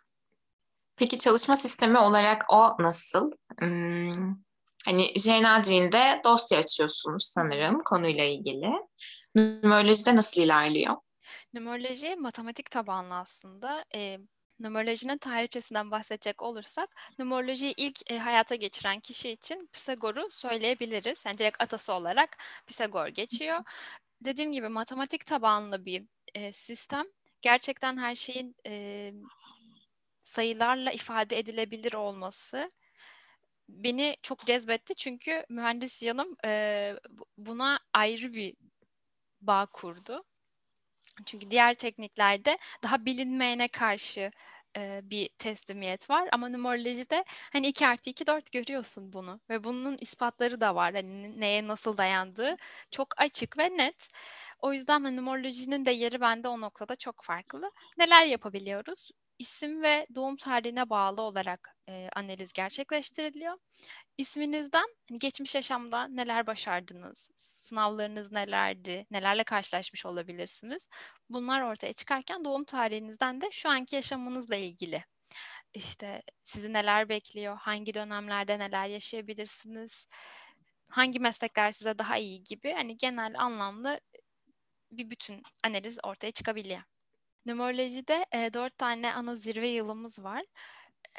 Peki 0.97 1.19
çalışma 1.19 1.55
sistemi 1.55 1.97
olarak 1.97 2.45
o 2.49 2.75
nasıl? 2.79 3.31
Hmm, 3.59 4.35
hani 4.85 5.13
Jenadrin'de 5.19 6.21
dosya 6.25 6.59
açıyorsunuz 6.59 7.23
sanırım 7.23 7.79
konuyla 7.79 8.23
ilgili. 8.23 8.71
Numerolojide 9.35 10.15
nasıl 10.15 10.41
ilerliyor? 10.41 10.95
Numeroloji 11.53 12.15
matematik 12.15 12.71
tabanlı 12.71 13.15
aslında. 13.15 13.85
E, 13.95 14.19
numerolojinin 14.59 15.17
tarihçesinden 15.17 15.91
bahsedecek 15.91 16.41
olursak, 16.41 16.95
numerolojiyi 17.19 17.73
ilk 17.77 18.11
e, 18.11 18.17
hayata 18.17 18.55
geçiren 18.55 18.99
kişi 18.99 19.31
için 19.31 19.69
Pisagor'u 19.73 20.31
söyleyebiliriz. 20.31 21.25
Yani 21.25 21.37
direkt 21.37 21.61
atası 21.61 21.93
olarak 21.93 22.37
Pisagor 22.67 23.07
geçiyor. 23.07 23.63
Dediğim 24.21 24.51
gibi 24.51 24.69
matematik 24.69 25.25
tabanlı 25.25 25.85
bir 25.85 26.03
e, 26.33 26.53
sistem. 26.53 27.03
Gerçekten 27.41 27.97
her 27.97 28.15
şeyin 28.15 28.55
e, 28.67 29.11
sayılarla 30.19 30.91
ifade 30.91 31.39
edilebilir 31.39 31.93
olması 31.93 32.69
beni 33.69 34.17
çok 34.21 34.45
cezbetti 34.45 34.95
çünkü 34.95 35.45
mühendis 35.49 36.03
yanım 36.03 36.35
e, 36.45 36.93
buna 37.37 37.79
ayrı 37.93 38.33
bir 38.33 38.55
bağ 39.41 39.65
kurdu. 39.65 40.23
Çünkü 41.25 41.51
diğer 41.51 41.73
tekniklerde 41.73 42.57
daha 42.83 43.05
bilinmeyene 43.05 43.67
karşı 43.67 44.31
e, 44.77 45.01
bir 45.03 45.29
teslimiyet 45.39 46.09
var. 46.09 46.29
Ama 46.31 46.49
numerolojide 46.49 47.25
hani 47.53 47.67
2 47.67 47.87
artı 47.87 48.09
2 48.09 48.27
4 48.27 48.51
görüyorsun 48.51 49.13
bunu. 49.13 49.39
Ve 49.49 49.63
bunun 49.63 49.97
ispatları 50.01 50.61
da 50.61 50.75
var. 50.75 50.93
Hani 50.95 51.39
neye 51.41 51.67
nasıl 51.67 51.97
dayandığı 51.97 52.55
çok 52.91 53.07
açık 53.21 53.57
ve 53.57 53.77
net. 53.77 54.09
O 54.59 54.73
yüzden 54.73 55.03
hani 55.03 55.15
numerolojinin 55.17 55.85
de 55.85 55.91
yeri 55.91 56.21
bende 56.21 56.47
o 56.47 56.61
noktada 56.61 56.95
çok 56.95 57.23
farklı. 57.23 57.71
Neler 57.97 58.25
yapabiliyoruz? 58.25 59.11
İsim 59.39 59.81
ve 59.83 60.07
doğum 60.15 60.35
tarihine 60.37 60.89
bağlı 60.89 61.21
olarak 61.21 61.75
e, 61.89 62.09
analiz 62.15 62.53
gerçekleştiriliyor. 62.53 63.53
İsminizden 64.17 64.85
hani 65.09 65.19
geçmiş 65.19 65.55
yaşamda 65.55 66.07
neler 66.07 66.47
başardınız, 66.47 67.29
sınavlarınız 67.37 68.31
nelerdi, 68.31 69.05
nelerle 69.11 69.43
karşılaşmış 69.43 70.05
olabilirsiniz. 70.05 70.89
Bunlar 71.29 71.61
ortaya 71.61 71.93
çıkarken 71.93 72.45
doğum 72.45 72.63
tarihinizden 72.65 73.41
de 73.41 73.51
şu 73.51 73.69
anki 73.69 73.95
yaşamınızla 73.95 74.55
ilgili 74.55 75.03
işte 75.73 76.23
sizi 76.43 76.73
neler 76.73 77.09
bekliyor, 77.09 77.57
hangi 77.57 77.93
dönemlerde 77.93 78.59
neler 78.59 78.87
yaşayabilirsiniz, 78.87 80.07
hangi 80.89 81.19
meslekler 81.19 81.71
size 81.71 81.97
daha 81.99 82.17
iyi 82.17 82.43
gibi 82.43 82.73
hani 82.73 82.97
genel 82.97 83.39
anlamda 83.39 83.99
bir 84.91 85.09
bütün 85.09 85.43
analiz 85.63 85.97
ortaya 86.03 86.31
çıkabiliyor. 86.31 86.81
Numerolojide 87.45 88.25
e, 88.31 88.53
dört 88.53 88.77
tane 88.77 89.13
ana 89.13 89.35
zirve 89.35 89.67
yılımız 89.67 90.23
var 90.23 90.43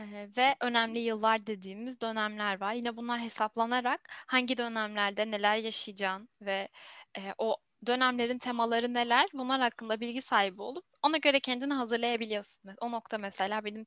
e, 0.01 0.05
ve 0.37 0.57
önemli 0.61 0.99
yıllar 0.99 1.47
dediğimiz 1.47 2.01
dönemler 2.01 2.61
var. 2.61 2.75
Yine 2.75 2.97
bunlar 2.97 3.21
hesaplanarak 3.21 4.01
hangi 4.27 4.57
dönemlerde 4.57 5.31
neler 5.31 5.57
yaşayacağın 5.57 6.29
ve 6.41 6.69
e, 7.19 7.21
o 7.39 7.57
dönemlerin 7.87 8.39
temaları 8.39 8.95
neler 8.95 9.27
bunlar 9.35 9.61
hakkında 9.61 10.01
bilgi 10.01 10.23
sahibi 10.23 10.63
olup 10.63 10.85
ona 11.03 11.17
göre 11.17 11.41
kendini 11.41 11.75
hazırlayabiliyorsun. 11.75 12.71
O 12.81 12.91
nokta 12.91 13.19
mesela 13.19 13.65
benim 13.65 13.85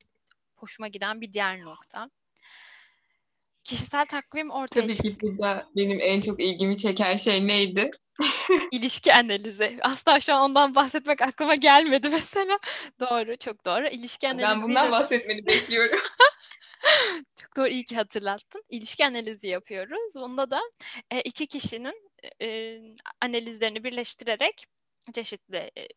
hoşuma 0.56 0.88
giden 0.88 1.20
bir 1.20 1.32
diğer 1.32 1.60
nokta. 1.60 2.06
Kişisel 3.64 4.06
takvim 4.06 4.50
ortaya 4.50 4.80
Tabii 4.80 4.94
ki 4.94 5.16
burada 5.22 5.70
benim 5.76 5.98
en 6.00 6.20
çok 6.20 6.40
ilgimi 6.40 6.78
çeken 6.78 7.16
şey 7.16 7.46
neydi? 7.46 7.90
İlişki 8.72 9.14
analizi. 9.14 9.78
Asla 9.82 10.20
şu 10.20 10.34
an 10.34 10.50
ondan 10.50 10.74
bahsetmek 10.74 11.22
aklıma 11.22 11.54
gelmedi 11.54 12.08
mesela. 12.08 12.56
doğru, 13.00 13.36
çok 13.36 13.64
doğru. 13.64 13.88
İlişki 13.88 14.28
analizi. 14.28 14.48
Ben 14.48 14.62
bundan 14.62 14.90
bahsetmeni 14.90 15.46
bekliyorum. 15.46 16.00
çok 17.40 17.56
doğru, 17.56 17.68
iyi 17.68 17.84
ki 17.84 17.96
hatırlattın. 17.96 18.60
İlişki 18.68 19.06
analizi 19.06 19.46
yapıyoruz. 19.48 20.14
Bunda 20.16 20.50
da 20.50 20.60
e, 21.10 21.20
iki 21.20 21.46
kişinin 21.46 21.94
e, 22.42 22.78
analizlerini 23.20 23.84
birleştirerek 23.84 24.66
çeşitli 25.14 25.56
e, 25.56 25.88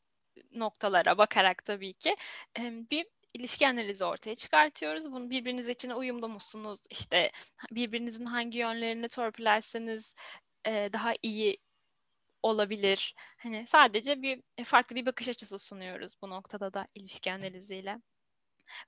noktalara 0.51 1.17
bakarak 1.17 1.65
tabii 1.65 1.93
ki 1.93 2.15
bir 2.91 3.05
ilişki 3.33 3.67
analizi 3.67 4.05
ortaya 4.05 4.35
çıkartıyoruz. 4.35 5.11
Bunu 5.11 5.29
birbiriniz 5.29 5.67
için 5.67 5.89
uyumlu 5.89 6.29
musunuz? 6.29 6.79
İşte 6.89 7.31
birbirinizin 7.71 8.25
hangi 8.25 8.57
yönlerini 8.57 9.07
torpilerseniz 9.07 10.15
daha 10.65 11.13
iyi 11.21 11.57
olabilir. 12.43 13.15
Hani 13.37 13.65
sadece 13.67 14.21
bir 14.21 14.41
e, 14.57 14.63
farklı 14.63 14.95
bir 14.95 15.05
bakış 15.05 15.29
açısı 15.29 15.59
sunuyoruz 15.59 16.13
bu 16.21 16.29
noktada 16.29 16.73
da 16.73 16.87
ilişki 16.95 17.33
analiziyle. 17.33 17.97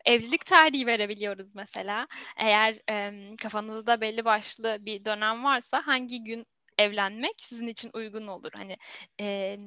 Evlilik 0.06 0.46
tarihi 0.46 0.88
verebiliyoruz 0.88 1.56
mesela. 1.56 2.06
Eğer 2.38 2.80
e, 2.90 3.10
kafanızda 3.38 4.02
belli 4.02 4.26
başlı 4.26 4.78
bir 4.82 5.06
dönem 5.06 5.44
varsa 5.44 5.82
hangi 5.88 6.24
gün 6.24 6.46
evlenmek 6.78 7.34
sizin 7.42 7.68
için 7.68 7.92
uygun 7.94 8.28
olur? 8.28 8.52
Hani 8.56 8.78
e, 9.22 9.58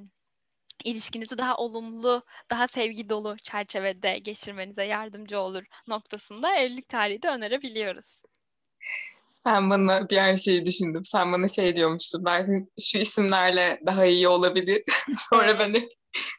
ilişkinizi 0.85 1.38
daha 1.38 1.57
olumlu, 1.57 2.23
daha 2.50 2.68
sevgi 2.68 3.09
dolu 3.09 3.37
çerçevede 3.38 4.18
geçirmenize 4.18 4.85
yardımcı 4.85 5.40
olur 5.40 5.64
noktasında 5.88 6.57
evlilik 6.57 6.88
tarihi 6.88 7.23
de 7.23 7.28
önerebiliyoruz. 7.28 8.18
Sen 9.28 9.70
bana 9.70 10.08
bir 10.11 10.16
an 10.16 10.35
şeyi 10.35 10.66
düşündüm. 10.66 11.04
Sen 11.04 11.32
bana 11.32 11.49
şey 11.49 11.76
diyormuştun. 11.76 12.25
Belki 12.25 12.52
şu 12.80 12.99
isimlerle 12.99 13.80
daha 13.87 14.04
iyi 14.06 14.28
olabilir. 14.28 14.82
Sonra 15.12 15.58
ben 15.58 15.75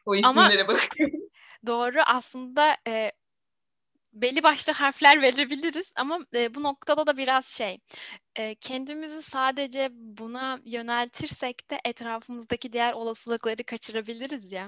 o 0.05 0.15
isimlere 0.15 0.61
Ama 0.61 0.67
bakıyorum. 0.67 1.19
Doğru. 1.67 1.99
Aslında 2.05 2.77
e, 2.87 3.11
belli 4.13 4.43
başlı 4.43 4.73
harfler 4.73 5.21
verebiliriz 5.21 5.91
ama 5.95 6.19
e, 6.33 6.55
bu 6.55 6.63
noktada 6.63 7.07
da 7.07 7.17
biraz 7.17 7.45
şey 7.45 7.79
e, 8.39 8.55
kendimizi 8.55 9.21
sadece 9.21 9.89
buna 9.91 10.59
yöneltirsek 10.65 11.71
de 11.71 11.79
etrafımızdaki 11.85 12.73
diğer 12.73 12.93
olasılıkları 12.93 13.63
kaçırabiliriz 13.63 14.51
ya. 14.51 14.65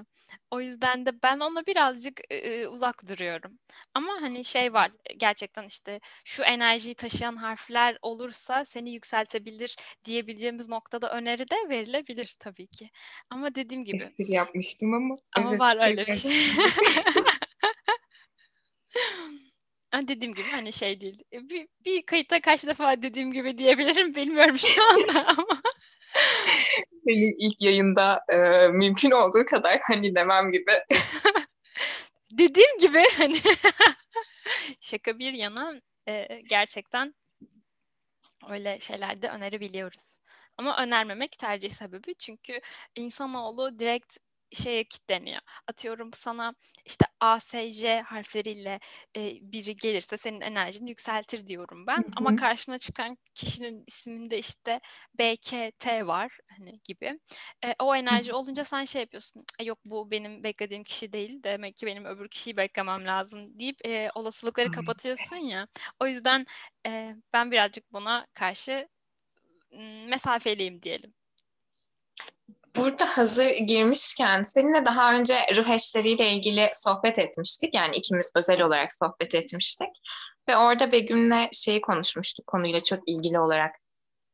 O 0.50 0.60
yüzden 0.60 1.06
de 1.06 1.22
ben 1.22 1.40
ona 1.40 1.66
birazcık 1.66 2.20
e, 2.30 2.68
uzak 2.68 3.08
duruyorum. 3.08 3.58
Ama 3.94 4.12
hani 4.20 4.44
şey 4.44 4.72
var 4.72 4.92
gerçekten 5.16 5.64
işte 5.64 6.00
şu 6.24 6.42
enerjiyi 6.42 6.94
taşıyan 6.94 7.36
harfler 7.36 7.98
olursa 8.02 8.64
seni 8.64 8.90
yükseltebilir 8.92 9.76
diyebileceğimiz 10.04 10.68
noktada 10.68 11.10
öneri 11.10 11.50
de 11.50 11.56
verilebilir 11.68 12.36
tabii 12.38 12.66
ki. 12.66 12.90
Ama 13.30 13.54
dediğim 13.54 13.84
gibi. 13.84 14.04
Espri 14.04 14.32
yapmıştım 14.32 14.94
ama. 14.94 15.16
Ama 15.36 15.50
evet, 15.50 15.60
var 15.60 15.88
öyle 15.88 16.06
bir 16.06 16.12
şey. 16.12 16.32
dediğim 19.92 20.34
gibi 20.34 20.50
hani 20.50 20.72
şey 20.72 21.00
değil. 21.00 21.24
E, 21.32 21.48
bir, 21.48 21.68
bir 21.84 22.02
kayıtta 22.02 22.40
kaç 22.40 22.66
defa 22.66 23.02
dediğim 23.02 23.32
gibi 23.32 23.58
diyebilirim 23.58 24.14
bilmiyorum 24.14 24.58
şu 24.58 24.82
anda 24.90 25.26
ama. 25.38 25.62
Benim 27.06 27.34
ilk 27.38 27.62
yayında 27.62 28.24
e, 28.28 28.68
mümkün 28.68 29.10
olduğu 29.10 29.44
kadar 29.44 29.80
hani 29.82 30.14
demem 30.14 30.50
gibi. 30.50 30.72
dediğim 32.30 32.78
gibi 32.80 33.04
hani 33.16 33.36
şaka 34.80 35.18
bir 35.18 35.32
yana 35.32 35.80
e, 36.08 36.40
gerçekten 36.48 37.14
öyle 38.50 38.80
şeylerde 38.80 39.28
önerebiliyoruz. 39.28 40.18
Ama 40.56 40.82
önermemek 40.82 41.38
tercih 41.38 41.70
sebebi 41.70 42.14
çünkü 42.14 42.60
insanoğlu 42.94 43.78
direkt 43.78 44.16
şeye 44.54 44.84
kilitleniyor. 44.84 45.40
Atıyorum 45.66 46.10
sana 46.14 46.54
işte 46.84 47.06
A, 47.20 47.40
S, 47.40 47.70
J 47.70 48.00
harfleriyle 48.00 48.80
e, 49.16 49.38
biri 49.40 49.76
gelirse 49.76 50.16
senin 50.16 50.40
enerjini 50.40 50.90
yükseltir 50.90 51.46
diyorum 51.46 51.86
ben. 51.86 51.96
Hı 51.96 52.06
hı. 52.06 52.12
Ama 52.16 52.36
karşına 52.36 52.78
çıkan 52.78 53.18
kişinin 53.34 53.84
isminde 53.86 54.38
işte 54.38 54.80
B, 55.18 55.36
K, 55.36 55.70
T 55.70 56.06
var 56.06 56.38
hani 56.58 56.80
gibi. 56.84 57.20
E, 57.64 57.74
o 57.78 57.96
enerji 57.96 58.28
hı 58.30 58.34
hı. 58.34 58.38
olunca 58.38 58.64
sen 58.64 58.84
şey 58.84 59.00
yapıyorsun. 59.00 59.44
E, 59.58 59.64
yok 59.64 59.78
bu 59.84 60.10
benim 60.10 60.44
beklediğim 60.44 60.84
kişi 60.84 61.12
değil. 61.12 61.42
Demek 61.42 61.76
ki 61.76 61.86
benim 61.86 62.04
öbür 62.04 62.28
kişiyi 62.28 62.56
beklemem 62.56 63.06
lazım 63.06 63.58
deyip 63.58 63.86
e, 63.86 64.08
olasılıkları 64.14 64.70
kapatıyorsun 64.70 65.36
ya. 65.36 65.68
O 66.00 66.06
yüzden 66.06 66.46
e, 66.86 67.16
ben 67.32 67.50
birazcık 67.50 67.92
buna 67.92 68.26
karşı 68.34 68.88
mesafeliyim 70.08 70.82
diyelim. 70.82 71.14
Burada 72.76 73.04
hazır 73.06 73.46
girmişken 73.46 74.42
seninle 74.42 74.86
daha 74.86 75.14
önce 75.14 75.34
ruh 75.56 75.68
eşleriyle 75.68 76.30
ilgili 76.32 76.70
sohbet 76.72 77.18
etmiştik. 77.18 77.74
Yani 77.74 77.96
ikimiz 77.96 78.32
özel 78.36 78.62
olarak 78.62 78.92
sohbet 78.92 79.34
etmiştik. 79.34 79.88
Ve 80.48 80.56
orada 80.56 80.92
Begüm'le 80.92 81.48
şeyi 81.52 81.80
konuşmuştuk 81.80 82.46
konuyla 82.46 82.82
çok 82.82 83.08
ilgili 83.08 83.40
olarak. 83.40 83.74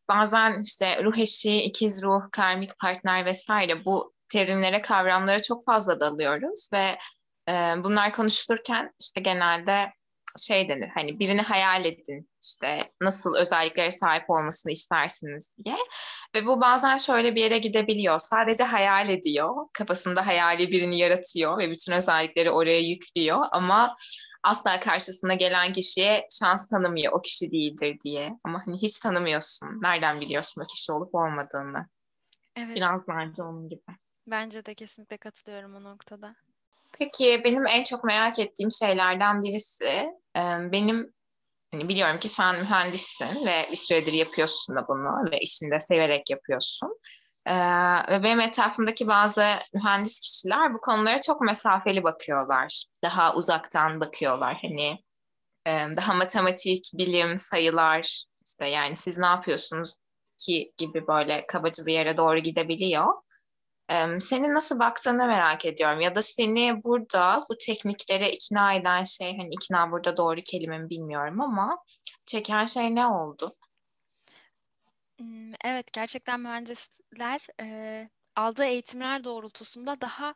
Bazen 0.08 0.58
işte 0.64 1.04
ruh 1.04 1.18
eşi, 1.18 1.56
ikiz 1.62 2.02
ruh, 2.02 2.22
karmik 2.32 2.78
partner 2.78 3.24
vesaire 3.24 3.84
bu 3.84 4.12
terimlere, 4.32 4.82
kavramlara 4.82 5.38
çok 5.42 5.64
fazla 5.64 6.00
dalıyoruz 6.00 6.68
ve 6.72 6.98
e, 7.48 7.52
bunlar 7.84 8.12
konuşulurken 8.12 8.92
işte 9.00 9.20
genelde 9.20 9.86
şey 10.38 10.68
denir 10.68 10.88
hani 10.94 11.18
birini 11.18 11.42
hayal 11.42 11.84
edin 11.84 12.30
işte 12.42 12.92
nasıl 13.00 13.36
özelliklere 13.36 13.90
sahip 13.90 14.30
olmasını 14.30 14.72
istersiniz 14.72 15.52
diye. 15.64 15.76
Ve 16.34 16.46
bu 16.46 16.60
bazen 16.60 16.96
şöyle 16.96 17.34
bir 17.34 17.40
yere 17.40 17.58
gidebiliyor. 17.58 18.18
Sadece 18.18 18.64
hayal 18.64 19.08
ediyor. 19.08 19.54
Kafasında 19.72 20.26
hayali 20.26 20.70
birini 20.70 20.98
yaratıyor 20.98 21.58
ve 21.58 21.70
bütün 21.70 21.92
özellikleri 21.92 22.50
oraya 22.50 22.80
yüklüyor 22.80 23.44
ama 23.52 23.94
asla 24.42 24.80
karşısına 24.80 25.34
gelen 25.34 25.72
kişiye 25.72 26.26
şans 26.30 26.68
tanımıyor 26.68 27.12
o 27.12 27.18
kişi 27.18 27.52
değildir 27.52 27.96
diye. 28.04 28.28
Ama 28.44 28.66
hani 28.66 28.82
hiç 28.82 28.98
tanımıyorsun. 28.98 29.68
Nereden 29.82 30.20
biliyorsun 30.20 30.62
o 30.62 30.66
kişi 30.66 30.92
olup 30.92 31.14
olmadığını? 31.14 31.86
Evet. 32.56 32.76
Biraz 32.76 33.08
bence 33.08 33.42
onun 33.42 33.68
gibi. 33.68 33.82
Bence 34.26 34.64
de 34.64 34.74
kesinlikle 34.74 35.16
katılıyorum 35.16 35.74
o 35.74 35.84
noktada. 35.84 36.34
Peki 36.98 37.40
benim 37.44 37.66
en 37.66 37.84
çok 37.84 38.04
merak 38.04 38.38
ettiğim 38.38 38.72
şeylerden 38.72 39.42
birisi 39.42 40.10
benim 40.72 41.14
hani 41.72 41.88
biliyorum 41.88 42.18
ki 42.18 42.28
sen 42.28 42.58
mühendissin 42.60 43.46
ve 43.46 43.68
bir 43.70 43.76
süredir 43.76 44.12
yapıyorsun 44.12 44.76
da 44.76 44.88
bunu 44.88 45.30
ve 45.30 45.38
işini 45.40 45.70
de 45.70 45.80
severek 45.80 46.30
yapıyorsun. 46.30 47.00
ve 48.10 48.22
benim 48.22 48.40
etrafımdaki 48.40 49.08
bazı 49.08 49.44
mühendis 49.74 50.20
kişiler 50.20 50.74
bu 50.74 50.80
konulara 50.80 51.20
çok 51.20 51.40
mesafeli 51.40 52.02
bakıyorlar. 52.02 52.84
Daha 53.04 53.34
uzaktan 53.34 54.00
bakıyorlar. 54.00 54.58
Hani 54.62 54.98
daha 55.66 56.14
matematik, 56.14 56.84
bilim, 56.94 57.38
sayılar 57.38 58.24
işte 58.46 58.68
yani 58.68 58.96
siz 58.96 59.18
ne 59.18 59.26
yapıyorsunuz 59.26 59.94
ki 60.38 60.72
gibi 60.76 61.06
böyle 61.06 61.46
kabaca 61.46 61.86
bir 61.86 61.92
yere 61.92 62.16
doğru 62.16 62.38
gidebiliyor. 62.38 63.06
Senin 64.18 64.54
nasıl 64.54 64.78
baktığını 64.78 65.26
merak 65.26 65.64
ediyorum. 65.64 66.00
Ya 66.00 66.14
da 66.14 66.22
seni 66.22 66.80
burada 66.84 67.42
bu 67.50 67.56
tekniklere 67.66 68.32
ikna 68.32 68.74
eden 68.74 69.02
şey, 69.02 69.36
hani 69.36 69.54
ikna 69.54 69.90
burada 69.90 70.16
doğru 70.16 70.40
kelime 70.40 70.78
mi 70.78 70.90
bilmiyorum 70.90 71.40
ama 71.40 71.78
çeken 72.26 72.64
şey 72.64 72.94
ne 72.94 73.06
oldu? 73.06 73.52
Evet, 75.64 75.92
gerçekten 75.92 76.40
mühendisler 76.40 77.46
e, 77.60 78.08
aldığı 78.36 78.64
eğitimler 78.64 79.24
doğrultusunda 79.24 80.00
daha 80.00 80.34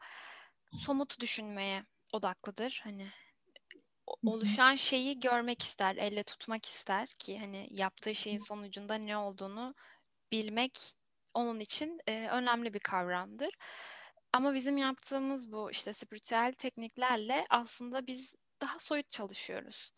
somut 0.78 1.20
düşünmeye 1.20 1.84
odaklıdır. 2.12 2.80
Hani 2.84 3.08
oluşan 4.22 4.74
şeyi 4.74 5.20
görmek 5.20 5.62
ister, 5.62 5.96
elle 5.96 6.22
tutmak 6.22 6.66
ister 6.66 7.08
ki 7.18 7.38
hani 7.38 7.68
yaptığı 7.70 8.14
şeyin 8.14 8.38
sonucunda 8.38 8.94
ne 8.94 9.16
olduğunu 9.16 9.74
bilmek 10.32 10.94
onun 11.34 11.60
için 11.60 12.00
e, 12.06 12.28
önemli 12.28 12.74
bir 12.74 12.80
kavramdır. 12.80 13.50
Ama 14.32 14.54
bizim 14.54 14.78
yaptığımız 14.78 15.52
bu 15.52 15.70
işte 15.70 15.92
spiritüel 15.92 16.52
tekniklerle 16.58 17.46
aslında 17.50 18.06
biz 18.06 18.34
daha 18.60 18.78
soyut 18.78 19.10
çalışıyoruz. 19.10 19.92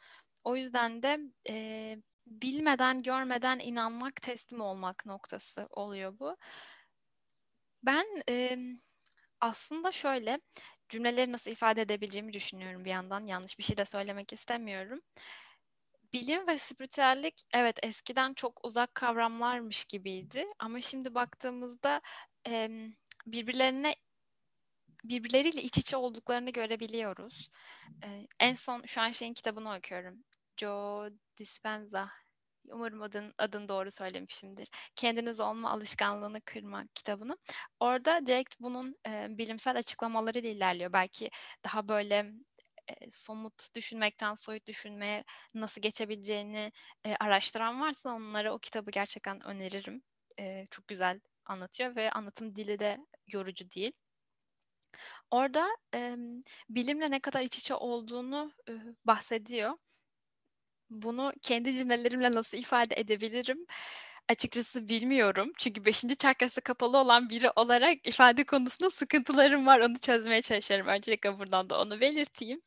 O 0.44 0.56
yüzden 0.56 1.02
de 1.02 1.18
e, 1.48 1.96
bilmeden, 2.26 3.02
görmeden 3.02 3.58
inanmak, 3.58 4.22
teslim 4.22 4.60
olmak 4.60 5.06
noktası 5.06 5.66
oluyor 5.70 6.18
bu. 6.18 6.36
Ben 7.82 8.06
e, 8.28 8.58
aslında 9.40 9.92
şöyle 9.92 10.36
cümleleri 10.88 11.32
nasıl 11.32 11.50
ifade 11.50 11.82
edebileceğimi 11.82 12.32
düşünüyorum 12.32 12.84
bir 12.84 12.90
yandan. 12.90 13.26
Yanlış 13.26 13.58
bir 13.58 13.64
şey 13.64 13.76
de 13.76 13.84
söylemek 13.84 14.32
istemiyorum 14.32 14.98
bilim 16.14 16.46
ve 16.46 16.58
spiritüellik 16.58 17.42
evet 17.54 17.78
eskiden 17.82 18.34
çok 18.34 18.64
uzak 18.64 18.94
kavramlarmış 18.94 19.84
gibiydi 19.84 20.46
ama 20.58 20.80
şimdi 20.80 21.14
baktığımızda 21.14 22.00
e, 22.48 22.70
birbirlerine 23.26 23.94
birbirleriyle 25.04 25.62
iç 25.62 25.78
içe 25.78 25.96
olduklarını 25.96 26.50
görebiliyoruz. 26.50 27.50
E, 28.04 28.26
en 28.40 28.54
son 28.54 28.82
şu 28.86 29.00
an 29.00 29.10
şeyin 29.10 29.34
kitabını 29.34 29.76
okuyorum. 29.76 30.24
Joe 30.56 31.08
Dispenza. 31.38 32.06
Umarım 32.72 33.02
adın, 33.02 33.34
adını 33.38 33.68
doğru 33.68 33.90
söylemişimdir. 33.90 34.68
Kendiniz 34.96 35.40
olma 35.40 35.70
alışkanlığını 35.70 36.40
kırmak 36.40 36.94
kitabını. 36.94 37.32
Orada 37.80 38.26
direkt 38.26 38.54
bunun 38.60 38.96
e, 39.08 39.26
bilimsel 39.38 39.78
açıklamalarıyla 39.78 40.50
ilerliyor. 40.50 40.92
Belki 40.92 41.30
daha 41.64 41.88
böyle 41.88 42.32
somut 43.10 43.74
düşünmekten 43.74 44.34
soyut 44.34 44.66
düşünmeye 44.66 45.24
nasıl 45.54 45.80
geçebileceğini 45.82 46.72
e, 47.06 47.16
araştıran 47.20 47.80
varsa 47.80 48.10
onlara 48.10 48.54
o 48.54 48.58
kitabı 48.58 48.90
gerçekten 48.90 49.40
öneririm. 49.46 50.02
E, 50.40 50.66
çok 50.70 50.88
güzel 50.88 51.20
anlatıyor 51.46 51.96
ve 51.96 52.10
anlatım 52.10 52.54
dili 52.56 52.78
de 52.78 52.98
yorucu 53.26 53.70
değil. 53.70 53.92
Orada 55.30 55.64
e, 55.94 56.16
bilimle 56.70 57.10
ne 57.10 57.20
kadar 57.20 57.42
iç 57.42 57.58
içe 57.58 57.74
olduğunu 57.74 58.52
e, 58.68 58.72
bahsediyor. 59.04 59.74
Bunu 60.90 61.32
kendi 61.42 61.74
cümlelerimle 61.74 62.30
nasıl 62.32 62.58
ifade 62.58 62.94
edebilirim? 63.00 63.66
Açıkçası 64.28 64.88
bilmiyorum. 64.88 65.52
Çünkü 65.58 65.84
beşinci 65.84 66.16
çakrası 66.16 66.60
kapalı 66.60 66.98
olan 66.98 67.28
biri 67.30 67.50
olarak 67.56 68.06
ifade 68.06 68.44
konusunda 68.44 68.90
sıkıntılarım 68.90 69.66
var. 69.66 69.80
Onu 69.80 69.98
çözmeye 69.98 70.42
çalışıyorum. 70.42 70.86
Öncelikle 70.86 71.38
buradan 71.38 71.70
da 71.70 71.80
onu 71.80 72.00
belirteyim. 72.00 72.58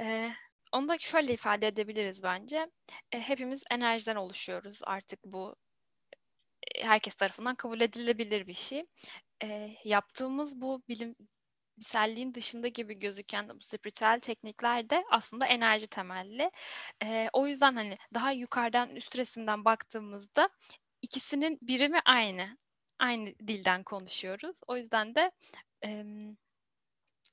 Ee, 0.00 0.32
onu 0.72 0.88
da 0.88 0.98
şöyle 0.98 1.32
ifade 1.34 1.66
edebiliriz 1.66 2.22
bence. 2.22 2.70
E, 3.12 3.20
hepimiz 3.20 3.64
enerjiden 3.70 4.16
oluşuyoruz. 4.16 4.80
Artık 4.84 5.24
bu 5.24 5.56
herkes 6.80 7.14
tarafından 7.14 7.54
kabul 7.54 7.80
edilebilir 7.80 8.46
bir 8.46 8.54
şey. 8.54 8.82
E, 9.44 9.76
yaptığımız 9.84 10.60
bu 10.60 10.82
bilim 10.88 11.16
bilimselliğin 11.82 12.34
dışında 12.34 12.68
gibi 12.68 12.98
gözüken 12.98 13.48
bu 13.48 13.60
spiritüel 13.60 14.20
teknikler 14.20 14.90
de 14.90 15.04
aslında 15.10 15.46
enerji 15.46 15.86
temelli. 15.86 16.50
E, 17.04 17.28
o 17.32 17.46
yüzden 17.46 17.70
hani 17.74 17.98
daha 18.14 18.32
yukarıdan 18.32 18.96
üst 18.96 19.18
resimden 19.18 19.64
baktığımızda 19.64 20.46
ikisinin 21.02 21.58
birimi 21.62 22.00
aynı. 22.06 22.58
Aynı 22.98 23.34
dilden 23.48 23.82
konuşuyoruz. 23.82 24.60
O 24.68 24.76
yüzden 24.76 25.14
de 25.14 25.30
e, 25.84 26.04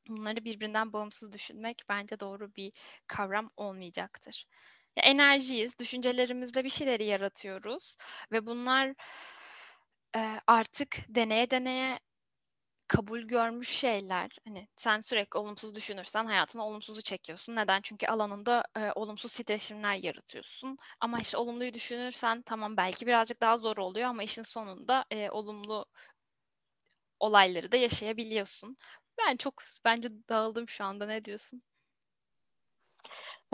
bunları 0.09 0.45
birbirinden 0.45 0.93
bağımsız 0.93 1.31
düşünmek 1.31 1.83
bence 1.89 2.19
doğru 2.19 2.55
bir 2.55 2.71
kavram 3.07 3.51
olmayacaktır. 3.57 4.45
enerjiyiz. 4.97 5.79
Düşüncelerimizle 5.79 6.63
bir 6.63 6.69
şeyleri 6.69 7.05
yaratıyoruz 7.05 7.97
ve 8.31 8.45
bunlar 8.45 8.95
e, 10.15 10.39
artık 10.47 10.97
deneye 11.09 11.51
deneye 11.51 11.99
kabul 12.89 13.21
görmüş 13.21 13.69
şeyler. 13.69 14.37
Hani 14.47 14.67
sen 14.75 14.99
sürekli 14.99 15.39
olumsuz 15.39 15.75
düşünürsen 15.75 16.25
hayatına 16.25 16.67
olumsuzu 16.67 17.01
çekiyorsun. 17.01 17.55
Neden? 17.55 17.81
Çünkü 17.81 18.07
alanında 18.07 18.63
e, 18.77 18.91
olumsuz 18.95 19.35
titreşimler 19.35 19.95
yaratıyorsun. 19.95 20.77
Ama 20.99 21.19
işte 21.19 21.37
olumluyu 21.37 21.73
düşünürsen 21.73 22.41
tamam 22.41 22.77
belki 22.77 23.07
birazcık 23.07 23.41
daha 23.41 23.57
zor 23.57 23.77
oluyor 23.77 24.09
ama 24.09 24.23
işin 24.23 24.43
sonunda 24.43 25.05
e, 25.11 25.29
olumlu 25.29 25.85
olayları 27.19 27.71
da 27.71 27.77
yaşayabiliyorsun. 27.77 28.75
Ben 29.17 29.37
çok 29.37 29.63
bence 29.85 30.09
dağıldım 30.29 30.69
şu 30.69 30.83
anda. 30.85 31.05
Ne 31.05 31.25
diyorsun? 31.25 31.59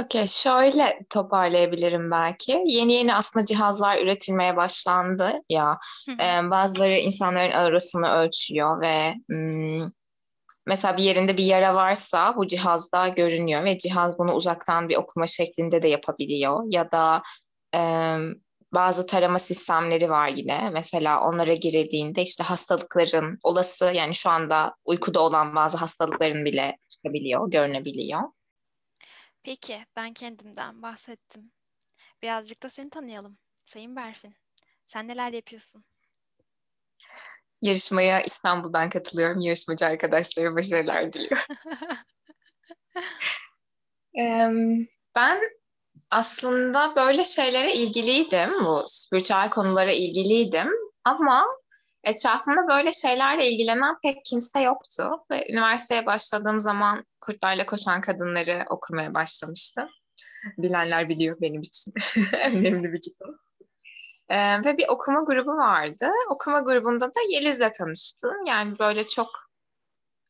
Okey, 0.02 0.28
şöyle 0.28 1.00
toparlayabilirim 1.10 2.12
belki. 2.12 2.64
Yeni 2.66 2.94
yeni 2.94 3.16
aslında 3.16 3.46
cihazlar 3.46 4.02
üretilmeye 4.02 4.56
başlandı 4.56 5.34
ya. 5.50 5.78
E, 6.10 6.50
bazıları 6.50 6.98
insanların 6.98 7.52
aurasını 7.52 8.08
ölçüyor 8.10 8.82
ve 8.82 9.14
hmm, 9.30 9.90
mesela 10.68 10.98
bir 10.98 11.04
yerinde 11.04 11.38
bir 11.38 11.44
yara 11.44 11.76
varsa 11.76 12.36
bu 12.38 12.48
cihazda 12.48 13.08
görünüyor 13.08 13.64
ve 13.64 13.78
cihaz 13.78 14.20
bunu 14.20 14.34
uzaktan 14.34 14.90
bir 14.90 14.96
okuma 14.96 15.28
şeklinde 15.28 15.82
de 15.82 15.88
yapabiliyor. 15.88 16.64
Ya 16.70 16.92
da 16.92 17.22
e, 17.76 17.80
bazı 18.74 19.06
tarama 19.06 19.40
sistemleri 19.40 20.10
var 20.10 20.30
yine. 20.30 20.70
Mesela 20.74 21.30
onlara 21.30 21.54
girildiğinde 21.54 22.22
işte 22.22 22.44
hastalıkların 22.44 23.38
olası 23.44 23.86
yani 23.86 24.16
şu 24.16 24.30
anda 24.30 24.76
uykuda 24.86 25.20
olan 25.20 25.56
bazı 25.56 25.78
hastalıkların 25.78 26.46
bile 26.46 26.78
çıkabiliyor, 26.90 27.52
görünebiliyor. 27.52 28.22
Peki, 29.46 29.86
ben 29.96 30.14
kendimden 30.14 30.82
bahsettim. 30.82 31.52
Birazcık 32.22 32.64
da 32.64 32.70
seni 32.70 32.90
tanıyalım. 32.90 33.38
Sayın 33.66 33.96
Berfin, 33.96 34.36
sen 34.86 35.08
neler 35.08 35.34
yapıyorsun? 35.34 35.86
Yarışmaya 37.62 38.22
İstanbul'dan 38.22 38.90
katılıyorum. 38.90 39.42
Yarışmacı 39.42 39.86
arkadaşlara 39.86 40.56
başarılar 40.56 41.14
diliyorum. 41.14 41.56
ben 45.16 45.42
aslında 46.10 46.96
böyle 46.96 47.26
şeylere 47.26 47.74
ilgiliydim. 47.74 48.66
Bu 48.66 48.84
spiritüel 48.88 49.50
konulara 49.50 49.92
ilgiliydim. 49.92 50.70
Ama 51.04 51.46
etrafımda 52.06 52.68
böyle 52.68 52.94
şeylerle 52.94 53.48
ilgilenen 53.48 53.96
pek 54.04 54.26
kimse 54.26 54.60
yoktu. 54.60 55.10
Ve 55.32 55.52
üniversiteye 55.52 56.06
başladığım 56.06 56.60
zaman 56.60 57.06
Kurtlarla 57.22 57.66
Koşan 57.66 58.02
Kadınları 58.02 58.66
okumaya 58.70 59.14
başlamıştım. 59.14 59.90
Bilenler 60.58 61.10
biliyor 61.10 61.38
benim 61.42 61.62
için. 61.62 61.94
Önemli 62.34 62.94
bir 62.94 63.02
kitap. 63.02 63.30
Ee, 64.30 64.66
ve 64.66 64.78
bir 64.78 64.86
okuma 64.90 65.24
grubu 65.24 65.52
vardı. 65.52 66.10
Okuma 66.30 66.60
grubunda 66.60 67.08
da 67.08 67.20
Yeliz'le 67.30 67.74
tanıştım. 67.78 68.46
Yani 68.48 68.80
böyle 68.80 69.08
çok 69.08 69.30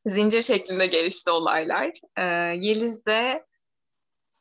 zincir 0.06 0.42
şeklinde 0.42 0.86
gelişti 0.86 1.32
olaylar. 1.32 1.92
Ee, 2.18 2.24
Yeliz 2.60 3.06
de 3.06 3.46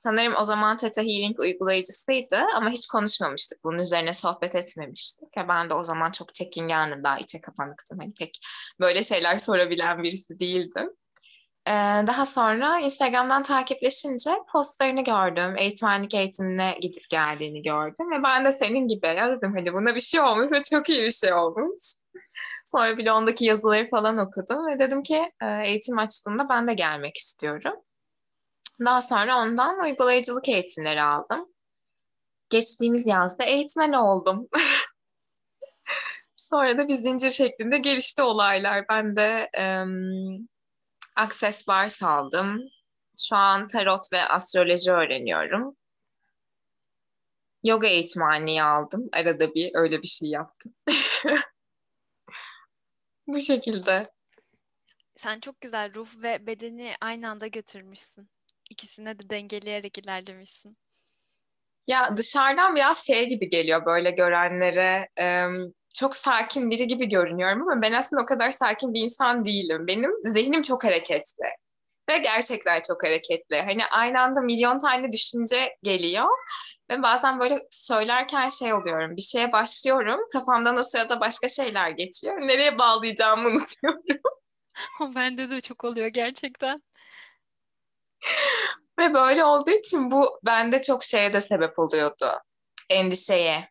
Sanırım 0.07 0.35
o 0.41 0.45
zaman 0.45 0.77
Theta 0.77 1.03
Healing 1.03 1.41
uygulayıcısıydı 1.41 2.37
ama 2.55 2.71
hiç 2.71 2.87
konuşmamıştık. 2.87 3.65
Bunun 3.65 3.79
üzerine 3.79 4.13
sohbet 4.13 4.55
etmemiştik. 4.55 5.37
Ya 5.37 5.49
ben 5.49 5.71
de 5.71 5.75
o 5.75 5.85
zaman 5.85 6.11
çok 6.11 6.35
çekingendim, 6.35 7.05
daha 7.05 7.19
içe 7.19 7.41
kapanıktım. 7.41 7.99
Hani 7.99 8.15
pek 8.15 8.39
böyle 8.81 9.03
şeyler 9.03 9.39
sorabilen 9.39 10.03
birisi 10.03 10.41
değildim. 10.41 10.91
Ee, 11.67 11.73
daha 12.07 12.27
sonra 12.27 12.81
Instagram'dan 12.81 13.43
takipleşince 13.43 14.31
postlarını 14.53 15.05
gördüm. 15.05 15.57
Eğitmenlik 15.59 16.15
eğitimine 16.15 16.79
gidip 16.81 17.11
geldiğini 17.11 17.63
gördüm. 17.63 18.11
Ve 18.11 18.23
ben 18.23 18.45
de 18.45 18.53
senin 18.53 18.89
gibi 18.89 19.07
ya 19.07 19.37
dedim 19.37 19.53
hani 19.55 19.73
buna 19.73 19.95
bir 19.95 20.01
şey 20.01 20.21
olmuş 20.21 20.53
ve 20.53 20.63
çok 20.63 20.89
iyi 20.89 21.03
bir 21.03 21.11
şey 21.11 21.33
olmuş. 21.33 21.81
Sonra 22.65 22.99
bile 22.99 23.13
ondaki 23.13 23.45
yazıları 23.45 23.91
falan 23.91 24.19
okudum 24.19 24.67
ve 24.67 24.79
dedim 24.79 25.03
ki 25.03 25.33
eğitim 25.65 25.99
açtığında 25.99 26.49
ben 26.49 26.67
de 26.69 26.75
gelmek 26.75 27.17
istiyorum. 27.17 27.75
Daha 28.81 29.01
sonra 29.01 29.39
ondan 29.39 29.81
uygulayıcılık 29.81 30.49
eğitimleri 30.49 31.03
aldım. 31.03 31.47
Geçtiğimiz 32.51 33.07
yazda 33.07 33.45
eğitmen 33.45 33.93
oldum. 33.93 34.49
sonra 36.37 36.79
da 36.79 36.89
bir 36.89 36.95
zincir 36.95 37.31
şeklinde 37.31 37.79
gelişti 37.79 38.23
olaylar. 38.23 38.85
Ben 38.89 39.17
de 39.17 39.51
um, 39.59 40.49
Access 41.17 41.69
Bars 41.69 42.03
aldım. 42.03 42.61
Şu 43.19 43.37
an 43.37 43.67
tarot 43.67 44.13
ve 44.13 44.25
astroloji 44.25 44.93
öğreniyorum. 44.93 45.77
Yoga 47.65 47.87
eğitmenliği 47.87 48.63
aldım. 48.63 49.07
Arada 49.13 49.55
bir 49.55 49.71
öyle 49.75 50.03
bir 50.03 50.07
şey 50.07 50.29
yaptım. 50.29 50.75
Bu 53.27 53.41
şekilde. 53.41 54.11
Sen 55.17 55.41
çok 55.41 55.61
güzel 55.61 55.95
ruh 55.95 56.09
ve 56.17 56.47
bedeni 56.47 56.95
aynı 57.01 57.31
anda 57.31 57.47
götürmüşsün. 57.47 58.31
İkisine 58.75 59.19
de 59.19 59.31
dengeleyerek 59.31 59.99
ilerlemişsin. 59.99 60.73
Ya 61.87 62.17
dışarıdan 62.17 62.77
biraz 62.77 63.07
şey 63.07 63.29
gibi 63.29 63.49
geliyor 63.49 63.87
böyle 63.87 64.11
görenlere. 64.11 65.09
E, 65.21 65.47
çok 65.95 66.17
sakin 66.17 66.71
biri 66.71 66.87
gibi 66.87 67.09
görünüyorum 67.09 67.63
ama 67.63 67.83
ben 67.83 67.93
aslında 67.93 68.23
o 68.23 68.27
kadar 68.27 68.51
sakin 68.51 68.95
bir 68.95 69.01
insan 69.01 69.45
değilim. 69.45 69.87
Benim 69.87 70.11
zihnim 70.25 70.63
çok 70.63 70.85
hareketli. 70.85 71.45
Ve 72.11 72.19
gerçekten 72.19 72.83
çok 72.89 73.05
hareketli. 73.05 73.61
Hani 73.61 73.87
aynı 73.87 74.21
anda 74.21 74.41
milyon 74.41 74.79
tane 74.79 75.13
düşünce 75.13 75.77
geliyor. 75.83 76.29
Ve 76.91 77.03
bazen 77.03 77.41
böyle 77.41 77.59
söylerken 77.71 78.49
şey 78.49 78.75
oluyorum. 78.75 79.17
Bir 79.17 79.23
şeye 79.23 79.53
başlıyorum. 79.53 80.21
Kafamdan 80.33 80.79
o 80.79 80.83
sırada 80.83 81.21
başka 81.21 81.49
şeyler 81.49 81.91
geçiyor. 81.91 82.41
Nereye 82.41 82.79
bağlayacağımı 82.79 83.49
unutuyorum. 83.49 84.21
bende 85.15 85.51
de 85.51 85.61
çok 85.61 85.85
oluyor 85.85 86.07
gerçekten. 86.07 86.83
Ve 88.99 89.15
böyle 89.15 89.45
olduğu 89.45 89.71
için 89.71 90.11
bu 90.11 90.41
bende 90.47 90.83
çok 90.83 91.05
şeye 91.05 91.33
de 91.33 91.41
sebep 91.41 91.79
oluyordu. 91.79 92.27
Endişeye. 92.91 93.69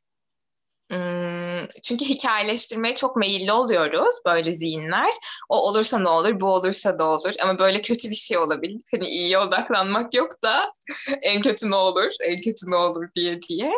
Hmm, 0.91 1.67
çünkü 1.83 2.05
hikayeleştirmeye 2.05 2.95
çok 2.95 3.15
meyilli 3.15 3.51
oluyoruz 3.51 4.15
böyle 4.25 4.51
zihinler. 4.51 5.13
O 5.49 5.57
olursa 5.69 5.99
ne 5.99 6.09
olur, 6.09 6.39
bu 6.39 6.53
olursa 6.53 6.99
da 6.99 7.05
olur. 7.05 7.33
Ama 7.43 7.59
böyle 7.59 7.81
kötü 7.81 8.09
bir 8.09 8.15
şey 8.15 8.37
olabilir. 8.37 8.81
Hani 8.91 9.05
iyiye 9.07 9.39
odaklanmak 9.39 10.13
yok 10.13 10.41
da 10.43 10.71
en 11.21 11.41
kötü 11.41 11.71
ne 11.71 11.75
olur, 11.75 12.11
en 12.25 12.35
kötü 12.35 12.71
ne 12.71 12.75
olur 12.75 13.07
diye 13.15 13.41
diye. 13.41 13.71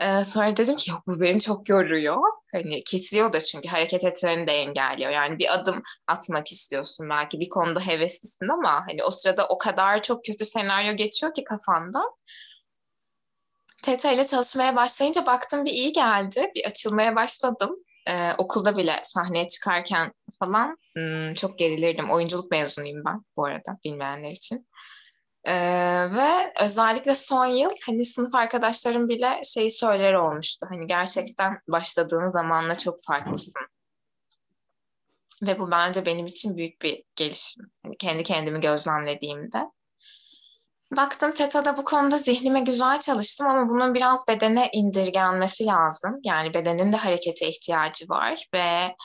Ee, 0.00 0.24
sonra 0.24 0.56
dedim 0.56 0.76
ki 0.76 0.92
bu 1.06 1.20
beni 1.20 1.40
çok 1.40 1.68
yoruyor. 1.68 2.16
Hani 2.52 2.84
kesiyor 2.84 3.32
da 3.32 3.40
çünkü 3.40 3.68
hareket 3.68 4.04
etmeni 4.04 4.46
de 4.46 4.52
engelliyor. 4.52 5.10
Yani 5.10 5.38
bir 5.38 5.54
adım 5.54 5.82
atmak 6.06 6.52
istiyorsun 6.52 7.10
belki 7.10 7.40
bir 7.40 7.48
konuda 7.48 7.80
heveslisin 7.80 8.48
ama 8.48 8.86
hani 8.86 9.04
o 9.04 9.10
sırada 9.10 9.48
o 9.48 9.58
kadar 9.58 10.02
çok 10.02 10.24
kötü 10.24 10.44
senaryo 10.44 10.96
geçiyor 10.96 11.34
ki 11.34 11.44
kafandan. 11.44 12.10
Teta 13.82 14.12
ile 14.12 14.26
çalışmaya 14.26 14.76
başlayınca 14.76 15.26
baktım 15.26 15.64
bir 15.64 15.70
iyi 15.70 15.92
geldi. 15.92 16.50
Bir 16.54 16.64
açılmaya 16.66 17.16
başladım. 17.16 17.76
Ee, 18.08 18.32
okulda 18.38 18.76
bile 18.76 19.00
sahneye 19.02 19.48
çıkarken 19.48 20.12
falan 20.38 20.76
hmm, 20.96 21.32
çok 21.32 21.58
gerilirdim. 21.58 22.10
Oyunculuk 22.10 22.50
mezunuyum 22.50 23.04
ben 23.06 23.24
bu 23.36 23.44
arada 23.44 23.78
bilmeyenler 23.84 24.30
için. 24.30 24.68
Ee, 25.48 26.10
ve 26.10 26.52
özellikle 26.60 27.14
son 27.14 27.46
yıl 27.46 27.70
hani 27.86 28.04
sınıf 28.04 28.34
arkadaşlarım 28.34 29.08
bile 29.08 29.40
şeyi 29.44 29.70
söyler 29.70 30.14
olmuştu. 30.14 30.66
Hani 30.70 30.86
gerçekten 30.86 31.60
başladığın 31.68 32.28
zamanla 32.28 32.74
çok 32.74 33.04
farklısın. 33.06 33.54
Ve 35.46 35.58
bu 35.58 35.70
bence 35.70 36.06
benim 36.06 36.26
için 36.26 36.56
büyük 36.56 36.82
bir 36.82 37.04
gelişim. 37.16 37.70
Hani 37.82 37.96
kendi 37.96 38.22
kendimi 38.22 38.60
gözlemlediğimde. 38.60 39.70
Baktım 40.96 41.32
TETA'da 41.32 41.76
bu 41.76 41.84
konuda 41.84 42.16
zihnime 42.16 42.60
güzel 42.60 43.00
çalıştım 43.00 43.46
ama 43.46 43.70
bunun 43.70 43.94
biraz 43.94 44.28
bedene 44.28 44.70
indirgenmesi 44.72 45.66
lazım. 45.66 46.20
Yani 46.24 46.54
bedenin 46.54 46.92
de 46.92 46.96
harekete 46.96 47.48
ihtiyacı 47.48 48.08
var 48.08 48.44
ve 48.54 48.96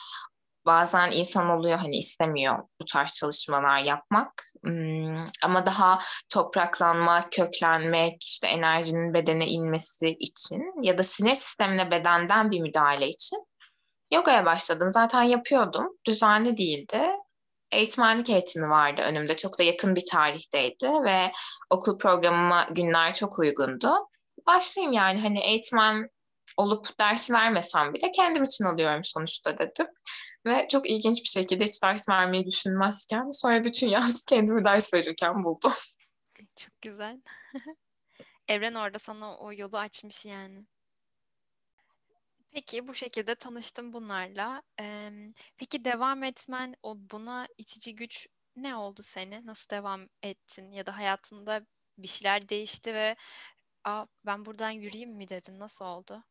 bazen 0.66 1.10
insan 1.10 1.50
oluyor 1.50 1.78
hani 1.78 1.96
istemiyor 1.96 2.58
bu 2.80 2.84
tarz 2.92 3.14
çalışmalar 3.14 3.78
yapmak. 3.78 4.32
Hmm, 4.64 5.24
ama 5.42 5.66
daha 5.66 5.98
topraklanmak, 6.32 7.32
köklenmek, 7.32 8.22
işte 8.22 8.48
enerjinin 8.48 9.14
bedene 9.14 9.46
inmesi 9.46 10.08
için 10.08 10.82
ya 10.82 10.98
da 10.98 11.02
sinir 11.02 11.34
sistemine 11.34 11.90
bedenden 11.90 12.50
bir 12.50 12.60
müdahale 12.60 13.08
için 13.08 13.46
yogaya 14.12 14.44
başladım. 14.44 14.88
Zaten 14.92 15.22
yapıyordum. 15.22 15.88
Düzenli 16.06 16.56
değildi. 16.56 17.00
Eğitmenlik 17.70 18.30
eğitimi 18.30 18.70
vardı 18.70 19.02
önümde. 19.02 19.36
Çok 19.36 19.58
da 19.58 19.62
yakın 19.62 19.96
bir 19.96 20.04
tarihteydi 20.10 20.88
ve 21.04 21.32
okul 21.70 21.98
programıma 21.98 22.66
günler 22.70 23.14
çok 23.14 23.38
uygundu. 23.38 24.08
Başlayayım 24.46 24.92
yani 24.92 25.20
hani 25.20 25.40
eğitmen 25.40 26.08
olup 26.56 26.98
ders 26.98 27.30
vermesem 27.30 27.94
bile 27.94 28.10
kendim 28.10 28.42
için 28.42 28.64
alıyorum 28.64 29.04
sonuçta 29.04 29.58
dedim. 29.58 29.86
Ve 30.46 30.68
çok 30.68 30.90
ilginç 30.90 31.22
bir 31.22 31.28
şekilde 31.28 31.64
hiç 31.64 31.82
ders 31.82 32.08
vermeyi 32.08 32.46
düşünmezken 32.46 33.30
sonra 33.30 33.64
bütün 33.64 33.88
yaz 33.88 34.24
kendimi 34.24 34.64
ders 34.64 34.94
verirken 34.94 35.44
buldum. 35.44 35.72
Çok 36.56 36.82
güzel. 36.82 37.20
Evren 38.48 38.74
orada 38.74 38.98
sana 38.98 39.36
o 39.36 39.52
yolu 39.52 39.78
açmış 39.78 40.24
yani. 40.24 40.64
Peki 42.50 42.88
bu 42.88 42.94
şekilde 42.94 43.34
tanıştım 43.34 43.92
bunlarla. 43.92 44.62
Ee, 44.80 45.10
peki 45.56 45.84
devam 45.84 46.22
etmen, 46.22 46.74
o 46.82 46.96
buna 46.96 47.48
itici 47.58 47.94
güç 47.94 48.26
ne 48.56 48.76
oldu 48.76 49.02
seni? 49.02 49.46
Nasıl 49.46 49.70
devam 49.70 50.08
ettin? 50.22 50.72
Ya 50.72 50.86
da 50.86 50.96
hayatında 50.96 51.66
bir 51.98 52.08
şeyler 52.08 52.48
değişti 52.48 52.94
ve 52.94 53.16
Aa, 53.84 54.06
ben 54.26 54.44
buradan 54.44 54.70
yürüyeyim 54.70 55.10
mi 55.16 55.28
dedin? 55.28 55.58
Nasıl 55.58 55.84
oldu? 55.84 56.24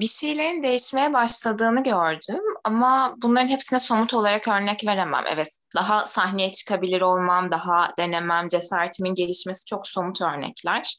Bir 0.00 0.06
şeylerin 0.06 0.62
değişmeye 0.62 1.12
başladığını 1.12 1.82
gördüm 1.82 2.42
ama 2.64 3.14
bunların 3.22 3.48
hepsine 3.48 3.78
somut 3.78 4.14
olarak 4.14 4.48
örnek 4.48 4.86
veremem. 4.86 5.24
Evet, 5.32 5.58
daha 5.76 6.06
sahneye 6.06 6.52
çıkabilir 6.52 7.00
olmam, 7.00 7.50
daha 7.50 7.92
denemem, 7.98 8.48
cesaretimin 8.48 9.14
gelişmesi 9.14 9.64
çok 9.64 9.88
somut 9.88 10.22
örnekler 10.22 10.96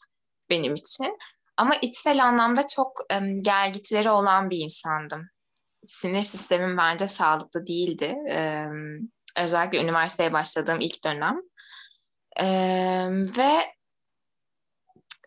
benim 0.50 0.74
için. 0.74 1.18
Ama 1.58 1.76
içsel 1.82 2.26
anlamda 2.26 2.68
çok 2.68 2.92
gelgitleri 3.46 4.10
olan 4.10 4.50
bir 4.50 4.58
insandım. 4.58 5.30
Sinir 5.86 6.22
sistemim 6.22 6.78
bence 6.78 7.08
sağlıklı 7.08 7.68
değildi. 7.68 8.16
Özellikle 9.38 9.80
üniversiteye 9.82 10.34
başladığım 10.34 10.80
ilk 10.82 11.04
dönem. 11.04 11.42
Ve 13.38 13.62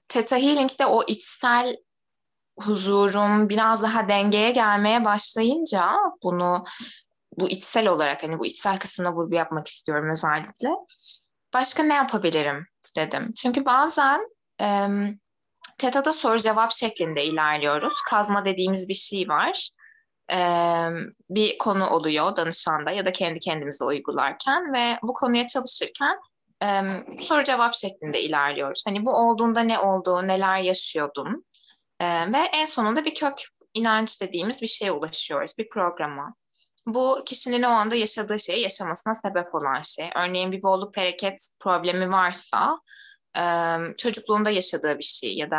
Theta 0.09 0.37
Healing'de 0.37 0.87
o 0.87 1.03
içsel 1.07 1.77
huzurum 2.61 3.49
biraz 3.49 3.83
daha 3.83 4.09
dengeye 4.09 4.51
gelmeye 4.51 5.05
başlayınca 5.05 5.93
bunu 6.23 6.65
bu 7.39 7.49
içsel 7.49 7.89
olarak 7.89 8.23
hani 8.23 8.39
bu 8.39 8.47
içsel 8.47 8.79
kısmına 8.79 9.13
vurgu 9.13 9.35
yapmak 9.35 9.67
istiyorum 9.67 10.11
özellikle. 10.13 10.69
Başka 11.55 11.83
ne 11.83 11.95
yapabilirim 11.95 12.67
dedim. 12.97 13.31
Çünkü 13.43 13.65
bazen 13.65 14.21
e, 14.61 14.89
TETA'da 15.79 16.13
soru 16.13 16.39
cevap 16.39 16.73
şeklinde 16.73 17.25
ilerliyoruz. 17.25 17.95
Kazma 18.11 18.45
dediğimiz 18.45 18.89
bir 18.89 18.95
şey 18.95 19.29
var. 19.29 19.71
E, 20.33 20.39
bir 21.31 21.59
konu 21.59 21.89
oluyor 21.91 22.37
danışanda 22.37 22.91
ya 22.91 23.07
da 23.07 23.13
kendi 23.13 23.41
kendimize 23.41 23.85
uygularken 23.85 24.73
ve 24.73 24.99
bu 25.03 25.13
konuya 25.13 25.47
çalışırken 25.47 26.19
e, 26.63 26.67
soru 27.19 27.45
cevap 27.45 27.75
şeklinde 27.75 28.23
ilerliyoruz. 28.23 28.85
Hani 28.87 29.07
bu 29.07 29.11
olduğunda 29.11 29.61
ne 29.61 29.79
oldu, 29.79 30.29
neler 30.29 30.59
yaşıyordum, 30.59 31.45
ee, 32.05 32.33
ve 32.33 32.39
en 32.39 32.67
sonunda 32.67 33.05
bir 33.05 33.15
kök 33.15 33.35
inanç 33.75 34.21
dediğimiz 34.21 34.63
bir 34.63 34.67
şeye 34.67 34.93
ulaşıyoruz, 34.93 35.59
bir 35.59 35.69
programa. 35.69 36.35
Bu 36.87 37.23
kişinin 37.27 37.63
o 37.63 37.69
anda 37.69 37.95
yaşadığı 37.95 38.39
şeyi 38.39 38.63
yaşamasına 38.63 39.15
sebep 39.15 39.55
olan 39.55 39.81
şey. 39.81 40.11
Örneğin 40.17 40.53
bir 40.53 40.63
bolluk 40.63 40.97
bereket 40.97 41.47
problemi 41.61 42.13
varsa 42.13 42.79
e, 43.39 43.43
çocukluğunda 43.99 44.51
yaşadığı 44.51 44.99
bir 44.99 45.05
şey 45.05 45.37
ya 45.37 45.51
da 45.51 45.57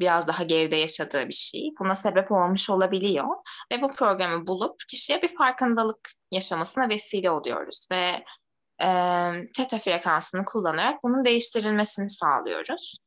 biraz 0.00 0.28
daha 0.28 0.42
geride 0.42 0.76
yaşadığı 0.76 1.28
bir 1.28 1.34
şey 1.34 1.70
buna 1.80 1.94
sebep 1.94 2.32
olmuş 2.32 2.70
olabiliyor. 2.70 3.26
Ve 3.72 3.82
bu 3.82 3.88
programı 3.88 4.46
bulup 4.46 4.76
kişiye 4.90 5.22
bir 5.22 5.36
farkındalık 5.36 6.10
yaşamasına 6.32 6.88
vesile 6.88 7.30
oluyoruz. 7.30 7.86
Ve 7.92 8.24
e, 8.82 8.88
teta 9.56 9.78
frekansını 9.78 10.44
kullanarak 10.44 11.02
bunun 11.02 11.24
değiştirilmesini 11.24 12.10
sağlıyoruz. 12.10 13.05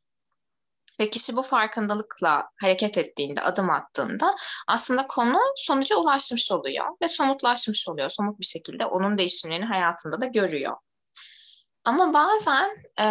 Ve 0.99 1.09
kişi 1.09 1.35
bu 1.35 1.41
farkındalıkla 1.41 2.49
hareket 2.61 2.97
ettiğinde, 2.97 3.41
adım 3.41 3.69
attığında 3.69 4.35
aslında 4.67 5.07
konu 5.07 5.39
sonuca 5.55 5.95
ulaşmış 5.95 6.51
oluyor 6.51 6.85
ve 7.01 7.07
somutlaşmış 7.07 7.87
oluyor. 7.89 8.09
Somut 8.09 8.39
bir 8.39 8.45
şekilde 8.45 8.85
onun 8.85 9.17
değişimlerini 9.17 9.65
hayatında 9.65 10.21
da 10.21 10.25
görüyor. 10.25 10.75
Ama 11.85 12.13
bazen 12.13 12.69
e, 12.99 13.05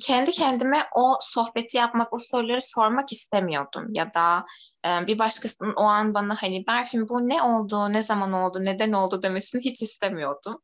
kendi 0.00 0.30
kendime 0.30 0.86
o 0.94 1.16
sohbeti 1.20 1.76
yapmak, 1.76 2.12
o 2.12 2.18
soruları 2.18 2.60
sormak 2.60 3.12
istemiyordum. 3.12 3.86
Ya 3.88 4.14
da 4.14 4.44
e, 4.86 5.06
bir 5.06 5.18
başkasının 5.18 5.74
o 5.76 5.82
an 5.82 6.14
bana 6.14 6.42
hani 6.42 6.66
Berfin 6.66 7.08
bu 7.08 7.28
ne 7.28 7.42
oldu, 7.42 7.92
ne 7.92 8.02
zaman 8.02 8.32
oldu, 8.32 8.58
neden 8.62 8.92
oldu 8.92 9.22
demesini 9.22 9.64
hiç 9.64 9.82
istemiyordum. 9.82 10.62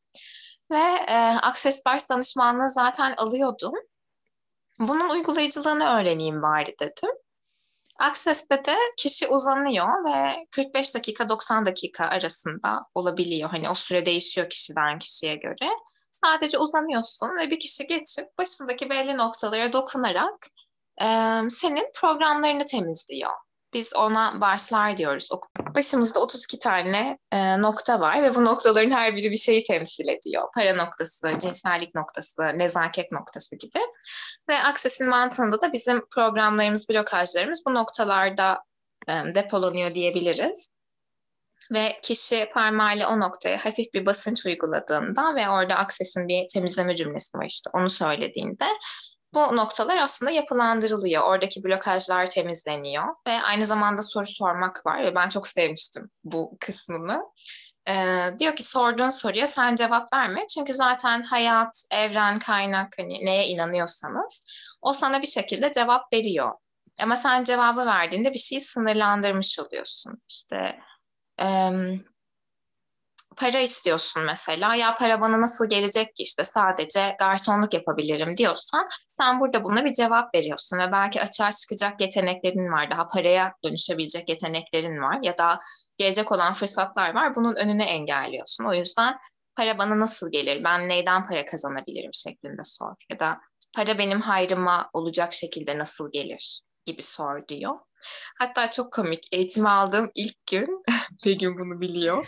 Ve 0.70 1.04
e, 1.08 1.16
Access 1.42 1.84
Bars 1.86 2.10
danışmanlığı 2.10 2.68
zaten 2.68 3.14
alıyordum. 3.16 3.72
Bunun 4.80 5.10
uygulayıcılığını 5.10 5.84
öğreneyim 5.84 6.42
bari 6.42 6.74
dedim. 6.80 7.10
Access'te 7.98 8.64
de 8.64 8.76
kişi 8.96 9.28
uzanıyor 9.28 10.04
ve 10.04 10.46
45 10.50 10.94
dakika 10.94 11.28
90 11.28 11.66
dakika 11.66 12.04
arasında 12.06 12.86
olabiliyor. 12.94 13.50
Hani 13.50 13.70
o 13.70 13.74
süre 13.74 14.06
değişiyor 14.06 14.48
kişiden 14.48 14.98
kişiye 14.98 15.36
göre. 15.36 15.70
Sadece 16.10 16.58
uzanıyorsun 16.58 17.28
ve 17.40 17.50
bir 17.50 17.58
kişi 17.58 17.86
geçip 17.86 18.38
başındaki 18.38 18.90
belli 18.90 19.16
noktalara 19.16 19.72
dokunarak 19.72 20.46
e, 21.02 21.06
senin 21.48 21.86
programlarını 21.94 22.66
temizliyor. 22.66 23.32
Biz 23.72 23.96
ona 23.96 24.40
barslar 24.40 24.96
diyoruz. 24.96 25.28
Başımızda 25.74 26.20
32 26.20 26.59
tane 26.59 27.18
e, 27.33 27.62
nokta 27.62 28.00
var 28.00 28.22
ve 28.22 28.35
bu 28.35 28.44
noktaların 28.44 28.90
her 28.90 29.16
biri 29.16 29.30
bir 29.30 29.37
şeyi 29.37 29.64
temsil 29.64 30.09
ediyor. 30.09 30.48
Para 30.54 30.74
noktası, 30.74 31.38
cinsellik 31.40 31.94
noktası, 31.94 32.42
nezaket 32.42 33.12
noktası 33.12 33.56
gibi. 33.56 33.80
Ve 34.48 34.62
Access'in 34.62 35.09
mantığında 35.09 35.61
da 35.61 35.72
bizim 35.72 36.02
programlarımız, 36.14 36.88
blokajlarımız 36.88 37.62
bu 37.66 37.74
noktalarda 37.74 38.59
e, 39.09 39.12
depolanıyor 39.35 39.94
diyebiliriz. 39.94 40.70
Ve 41.72 41.98
kişi 42.02 42.50
parmağıyla 42.54 43.09
o 43.09 43.20
noktaya 43.20 43.64
hafif 43.64 43.94
bir 43.94 44.06
basınç 44.06 44.46
uyguladığında 44.46 45.35
ve 45.35 45.48
orada 45.48 45.74
Access'in 45.74 46.28
bir 46.28 46.48
temizleme 46.48 46.94
cümlesi 46.94 47.38
var 47.38 47.46
işte 47.46 47.70
onu 47.72 47.90
söylediğinde 47.90 48.66
bu 49.34 49.56
noktalar 49.56 49.96
aslında 49.96 50.30
yapılandırılıyor. 50.30 51.22
Oradaki 51.22 51.64
blokajlar 51.64 52.26
temizleniyor 52.26 53.04
ve 53.26 53.32
aynı 53.32 53.66
zamanda 53.66 54.02
soru 54.02 54.26
sormak 54.26 54.86
var 54.86 55.04
ve 55.04 55.14
ben 55.14 55.28
çok 55.28 55.46
sevmiştim 55.46 56.10
bu 56.24 56.56
kısmını. 56.60 57.22
Ee, 57.88 58.30
diyor 58.38 58.56
ki 58.56 58.62
sorduğun 58.62 59.08
soruya 59.08 59.46
sen 59.46 59.76
cevap 59.76 60.12
verme 60.12 60.46
çünkü 60.54 60.72
zaten 60.74 61.22
hayat, 61.22 61.84
evren, 61.90 62.38
kaynak 62.38 62.98
hani 62.98 63.26
neye 63.26 63.46
inanıyorsanız 63.46 64.42
o 64.82 64.92
sana 64.92 65.22
bir 65.22 65.26
şekilde 65.26 65.72
cevap 65.72 66.12
veriyor. 66.12 66.52
Ama 67.02 67.16
sen 67.16 67.44
cevabı 67.44 67.86
verdiğinde 67.86 68.32
bir 68.32 68.38
şeyi 68.38 68.60
sınırlandırmış 68.60 69.58
oluyorsun. 69.58 70.22
İşte 70.28 70.78
para 73.40 73.61
istiyorsun 73.61 74.22
mesela. 74.22 74.74
Ya 74.74 74.94
para 74.94 75.20
bana 75.20 75.40
nasıl 75.40 75.68
gelecek 75.68 76.16
ki 76.16 76.22
işte 76.22 76.44
sadece 76.44 77.16
garsonluk 77.18 77.74
yapabilirim 77.74 78.37
diyorsan 78.37 78.88
sen 79.09 79.40
burada 79.40 79.64
buna 79.64 79.85
bir 79.85 79.92
cevap 79.92 80.35
veriyorsun 80.35 80.79
ve 80.79 80.92
belki 80.92 81.22
açığa 81.22 81.50
çıkacak 81.53 82.00
yeteneklerin 82.00 82.72
var. 82.72 82.90
Daha 82.90 83.07
paraya 83.07 83.55
dönüşebilecek 83.64 84.29
yeteneklerin 84.29 85.03
var 85.03 85.18
ya 85.22 85.38
da 85.38 85.59
gelecek 85.96 86.33
olan 86.33 86.53
fırsatlar 86.53 87.14
var. 87.14 87.35
Bunun 87.35 87.55
önüne 87.55 87.85
engelliyorsun. 87.85 88.64
O 88.64 88.74
yüzden 88.74 89.18
para 89.57 89.79
bana 89.79 90.00
nasıl 90.00 90.33
gelir? 90.33 90.64
Ben 90.64 90.88
neyden 90.88 91.22
para 91.22 91.44
kazanabilirim 91.44 92.11
şeklinde 92.14 92.64
sor. 92.64 92.94
Ya 93.11 93.20
da 93.20 93.40
para 93.76 93.98
benim 93.98 94.20
hayrıma 94.20 94.90
olacak 94.92 95.33
şekilde 95.33 95.79
nasıl 95.79 96.12
gelir 96.12 96.61
gibi 96.87 97.03
sor 97.03 97.48
diyor. 97.48 97.79
Hatta 98.38 98.70
çok 98.70 98.92
komik. 98.92 99.29
Eğitimi 99.33 99.68
aldığım 99.68 100.11
ilk 100.14 100.46
gün, 100.50 100.83
Begüm 101.26 101.59
bunu 101.59 101.81
biliyor 101.81 102.26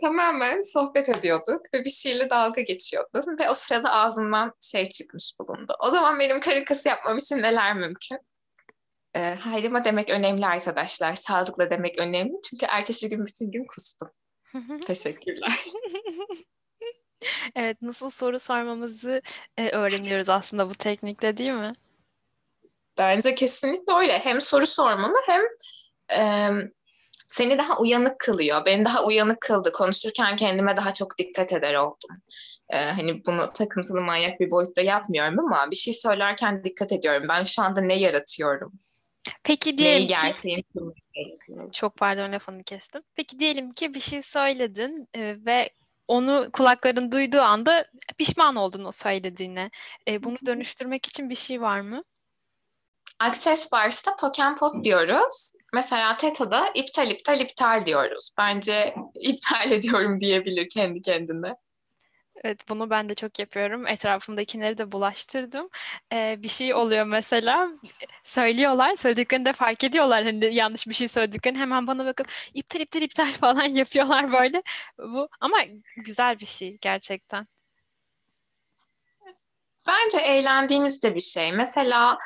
tamamen 0.00 0.60
sohbet 0.60 1.08
ediyorduk 1.08 1.60
ve 1.74 1.84
bir 1.84 1.90
şeyle 1.90 2.30
dalga 2.30 2.60
geçiyordum 2.60 3.38
ve 3.38 3.50
o 3.50 3.54
sırada 3.54 3.90
ağzımdan 3.92 4.52
şey 4.60 4.86
çıkmış 4.86 5.32
bulundu. 5.40 5.76
O 5.80 5.88
zaman 5.88 6.20
benim 6.20 6.40
karikası 6.40 6.88
yapmam 6.88 7.16
için 7.16 7.36
neler 7.36 7.76
mümkün? 7.76 8.18
E, 9.14 9.20
hayrıma 9.20 9.84
demek 9.84 10.10
önemli 10.10 10.46
arkadaşlar. 10.46 11.14
Sağlıkla 11.14 11.70
demek 11.70 11.98
önemli. 11.98 12.32
Çünkü 12.50 12.66
ertesi 12.68 13.08
gün 13.08 13.26
bütün 13.26 13.50
gün 13.50 13.64
kustum. 13.64 14.10
Teşekkürler. 14.86 15.64
evet, 17.56 17.82
nasıl 17.82 18.10
soru 18.10 18.38
sormamızı 18.38 19.22
e, 19.56 19.70
öğreniyoruz 19.70 20.28
aslında 20.28 20.70
bu 20.70 20.74
teknikle 20.74 21.36
değil 21.36 21.52
mi? 21.52 21.72
Bence 22.98 23.34
kesinlikle 23.34 23.92
öyle. 23.92 24.18
Hem 24.18 24.40
soru 24.40 24.66
sormalı 24.66 25.14
hem 25.26 25.42
e, 26.12 26.50
seni 27.30 27.58
daha 27.58 27.78
uyanık 27.78 28.18
kılıyor. 28.18 28.64
Beni 28.64 28.84
daha 28.84 29.04
uyanık 29.04 29.40
kıldı. 29.40 29.72
Konuşurken 29.72 30.36
kendime 30.36 30.76
daha 30.76 30.92
çok 30.92 31.18
dikkat 31.18 31.52
eder 31.52 31.74
oldum. 31.74 32.22
Ee, 32.68 32.76
hani 32.76 33.24
bunu 33.26 33.52
takıntılı 33.52 34.00
manyak 34.00 34.40
bir 34.40 34.50
boyutta 34.50 34.82
yapmıyorum 34.82 35.38
ama 35.38 35.70
bir 35.70 35.76
şey 35.76 35.94
söylerken 35.94 36.64
dikkat 36.64 36.92
ediyorum. 36.92 37.28
Ben 37.28 37.44
şu 37.44 37.62
anda 37.62 37.80
ne 37.80 37.98
yaratıyorum? 37.98 38.72
Peki 39.42 39.78
diyelim 39.78 40.16
Neyi 40.44 40.62
ki... 40.62 40.64
Çok 41.72 41.96
pardon 41.96 42.32
lafını 42.32 42.64
kestim. 42.64 43.00
Peki 43.14 43.38
diyelim 43.38 43.72
ki 43.72 43.94
bir 43.94 44.00
şey 44.00 44.22
söyledin 44.22 45.08
e, 45.14 45.36
ve 45.46 45.70
onu 46.08 46.50
kulakların 46.52 47.12
duyduğu 47.12 47.40
anda 47.40 47.84
pişman 48.18 48.56
oldun 48.56 48.84
o 48.84 48.92
söylediğine. 48.92 49.70
E, 50.08 50.22
bunu 50.22 50.36
dönüştürmek 50.46 51.06
için 51.06 51.30
bir 51.30 51.34
şey 51.34 51.60
var 51.60 51.80
mı? 51.80 52.04
Access 53.18 53.72
Bars'ta 53.72 54.16
Pokempot 54.16 54.84
diyoruz. 54.84 55.52
Mesela 55.72 56.16
TETA'da 56.16 56.70
iptal 56.74 57.10
iptal 57.10 57.40
iptal 57.40 57.86
diyoruz. 57.86 58.30
Bence 58.38 58.94
iptal 59.20 59.70
ediyorum 59.70 60.20
diyebilir 60.20 60.68
kendi 60.68 61.02
kendine. 61.02 61.54
Evet 62.44 62.68
bunu 62.68 62.90
ben 62.90 63.08
de 63.08 63.14
çok 63.14 63.38
yapıyorum. 63.38 63.86
Etrafımdakileri 63.86 64.78
de 64.78 64.92
bulaştırdım. 64.92 65.68
Ee, 66.12 66.36
bir 66.38 66.48
şey 66.48 66.74
oluyor 66.74 67.04
mesela 67.04 67.68
söylüyorlar. 68.24 68.96
Söylediklerini 68.96 69.44
de 69.44 69.52
fark 69.52 69.84
ediyorlar. 69.84 70.24
Hani 70.24 70.54
yanlış 70.54 70.86
bir 70.88 70.94
şey 70.94 71.08
söylediklerini 71.08 71.58
hemen 71.58 71.86
bana 71.86 72.06
bakıp 72.06 72.28
iptal 72.54 72.80
iptal 72.80 73.02
iptal 73.02 73.26
falan 73.40 73.64
yapıyorlar 73.64 74.32
böyle. 74.32 74.62
Bu 74.98 75.28
ama 75.40 75.58
güzel 75.96 76.40
bir 76.40 76.46
şey 76.46 76.78
gerçekten. 76.80 77.46
Bence 79.88 80.18
eğlendiğimiz 80.18 81.02
de 81.02 81.14
bir 81.14 81.20
şey. 81.20 81.52
Mesela 81.52 82.18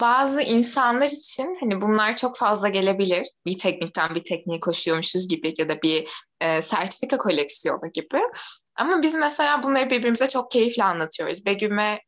bazı 0.00 0.42
insanlar 0.42 1.06
için 1.06 1.56
hani 1.60 1.82
bunlar 1.82 2.16
çok 2.16 2.38
fazla 2.38 2.68
gelebilir. 2.68 3.26
Bir 3.46 3.58
teknikten 3.58 4.14
bir 4.14 4.24
tekniğe 4.24 4.60
koşuyormuşuz 4.60 5.28
gibi 5.28 5.54
ya 5.58 5.68
da 5.68 5.82
bir 5.82 6.08
e, 6.40 6.62
sertifika 6.62 7.18
koleksiyonu 7.18 7.92
gibi. 7.94 8.22
Ama 8.76 9.02
biz 9.02 9.14
mesela 9.14 9.62
bunları 9.62 9.90
birbirimize 9.90 10.26
çok 10.26 10.50
keyifle 10.50 10.84
anlatıyoruz. 10.84 11.46
Begüm'e 11.46 12.00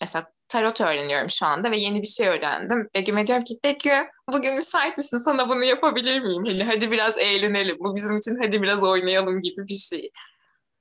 mesela 0.00 0.26
tarot 0.48 0.80
öğreniyorum 0.80 1.30
şu 1.30 1.46
anda 1.46 1.70
ve 1.70 1.78
yeni 1.78 2.02
bir 2.02 2.06
şey 2.06 2.28
öğrendim. 2.28 2.88
Begüm'e 2.94 3.26
diyorum 3.26 3.44
ki 3.44 3.58
Begüm 3.64 4.06
bugün 4.32 4.54
müsait 4.54 4.96
misin 4.96 5.18
sana 5.18 5.48
bunu 5.48 5.64
yapabilir 5.64 6.20
miyim? 6.20 6.44
Hani 6.46 6.64
hadi 6.64 6.90
biraz 6.90 7.18
eğlenelim. 7.18 7.76
Bu 7.80 7.94
bizim 7.96 8.16
için 8.16 8.36
hadi 8.42 8.62
biraz 8.62 8.84
oynayalım 8.84 9.40
gibi 9.42 9.68
bir 9.68 9.74
şey. 9.74 10.10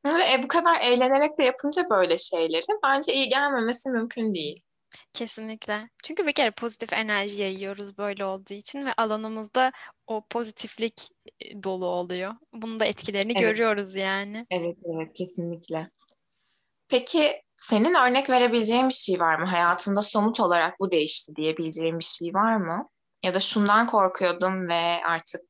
Ve 0.06 0.34
e, 0.34 0.44
bu 0.44 0.48
kadar 0.48 0.82
eğlenerek 0.82 1.38
de 1.38 1.44
yapınca 1.44 1.86
böyle 1.90 2.18
şeyleri 2.18 2.66
bence 2.84 3.14
iyi 3.14 3.30
gelmemesi 3.30 3.90
mümkün 3.90 4.34
değil. 4.34 4.60
Kesinlikle. 5.14 5.90
Çünkü 6.04 6.28
bir 6.28 6.34
kere 6.34 6.52
pozitif 6.52 6.94
enerji 6.94 7.42
yayıyoruz 7.42 7.98
böyle 7.98 8.26
olduğu 8.26 8.54
için 8.54 8.86
ve 8.86 8.94
alanımızda 8.98 9.72
o 10.08 10.26
pozitiflik 10.30 11.10
e, 11.40 11.64
dolu 11.64 11.86
oluyor. 11.86 12.34
Bunun 12.54 12.80
da 12.80 12.86
etkilerini 12.86 13.36
Evet. 13.36 13.58
görüyoruz 13.58 13.96
yani. 13.96 14.48
Evet, 14.50 14.78
evet 14.86 15.14
kesinlikle. 15.14 15.90
Peki 16.88 17.42
senin 17.56 17.96
örnek 17.96 18.30
verebileceğin 18.30 18.90
bir 18.90 18.94
şey 18.94 19.20
var 19.20 19.40
mı? 19.40 19.46
Hayatımda 19.46 20.02
somut 20.02 20.40
olarak 20.40 20.80
bu 20.80 20.92
değişti 20.92 21.36
diyebileceğin 21.36 22.00
bir 22.00 22.04
şey 22.04 22.34
var 22.34 22.58
mı? 22.58 22.90
Ya 23.24 23.34
da 23.34 23.40
şundan 23.40 23.88
korkuyordum 23.88 24.68
ve 24.70 25.02
artık 25.06 25.42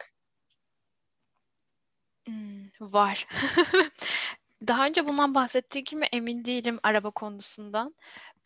Hmm, 2.28 2.70
var. 2.82 3.28
Daha 4.68 4.86
önce 4.86 5.08
bundan 5.08 5.36
bahsettiğim 5.36 6.00
mi 6.00 6.08
emin 6.12 6.46
değilim 6.46 6.80
araba 6.84 7.12
konusundan. 7.12 7.96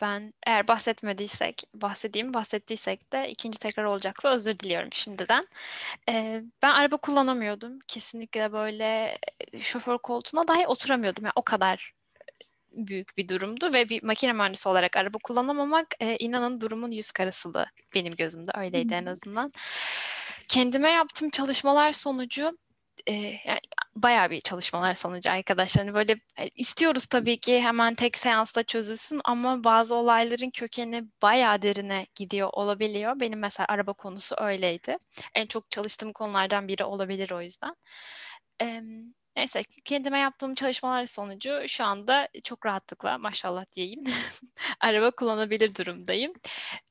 Ben 0.01 0.33
eğer 0.47 0.67
bahsetmediysek, 0.67 1.63
bahsedeyim, 1.73 2.33
bahsettiysek 2.33 3.13
de 3.13 3.29
ikinci 3.29 3.59
tekrar 3.59 3.83
olacaksa 3.83 4.29
özür 4.29 4.59
diliyorum 4.59 4.89
şimdiden. 4.93 5.43
Ee, 6.09 6.41
ben 6.61 6.71
araba 6.71 6.97
kullanamıyordum. 6.97 7.79
Kesinlikle 7.87 8.51
böyle 8.51 9.17
şoför 9.59 9.97
koltuğuna 9.97 10.47
dahi 10.47 10.67
oturamıyordum. 10.67 11.25
Yani 11.25 11.33
o 11.35 11.41
kadar 11.41 11.93
büyük 12.71 13.17
bir 13.17 13.29
durumdu 13.29 13.73
ve 13.73 13.89
bir 13.89 14.03
makine 14.03 14.33
mühendisi 14.33 14.69
olarak 14.69 14.97
araba 14.97 15.17
kullanamamak 15.23 15.87
e, 15.99 16.17
inanın 16.19 16.61
durumun 16.61 16.91
yüz 16.91 17.11
karasılı 17.11 17.65
benim 17.95 18.15
gözümde 18.15 18.51
öyleydi 18.57 18.93
en 18.93 19.05
azından. 19.05 19.51
Kendime 20.47 20.91
yaptığım 20.91 21.29
çalışmalar 21.29 21.91
sonucu 21.91 22.57
e, 23.07 23.13
yani 23.13 23.59
bayağı 23.95 24.29
bir 24.29 24.39
çalışmalar 24.41 24.93
sonucu 24.93 25.31
arkadaşlar. 25.31 25.85
Hani 25.85 25.95
böyle 25.95 26.13
e, 26.39 26.49
istiyoruz 26.55 27.05
tabii 27.05 27.39
ki 27.39 27.61
hemen 27.61 27.93
tek 27.95 28.17
seansta 28.17 28.63
çözülsün 28.63 29.19
ama 29.25 29.63
bazı 29.63 29.95
olayların 29.95 30.49
kökeni 30.49 31.03
bayağı 31.21 31.61
derine 31.61 32.07
gidiyor 32.15 32.49
olabiliyor. 32.53 33.19
Benim 33.19 33.39
mesela 33.39 33.65
araba 33.69 33.93
konusu 33.93 34.35
öyleydi. 34.39 34.97
En 35.35 35.45
çok 35.45 35.71
çalıştığım 35.71 36.13
konulardan 36.13 36.67
biri 36.67 36.83
olabilir 36.83 37.31
o 37.31 37.41
yüzden. 37.41 37.75
Eee, 38.61 38.83
Neyse 39.37 39.61
kendime 39.85 40.19
yaptığım 40.19 40.55
çalışmalar 40.55 41.05
sonucu 41.05 41.61
şu 41.67 41.83
anda 41.85 42.27
çok 42.43 42.65
rahatlıkla 42.65 43.17
maşallah 43.17 43.65
diyeyim 43.75 44.03
araba 44.81 45.11
kullanabilir 45.11 45.75
durumdayım. 45.75 46.33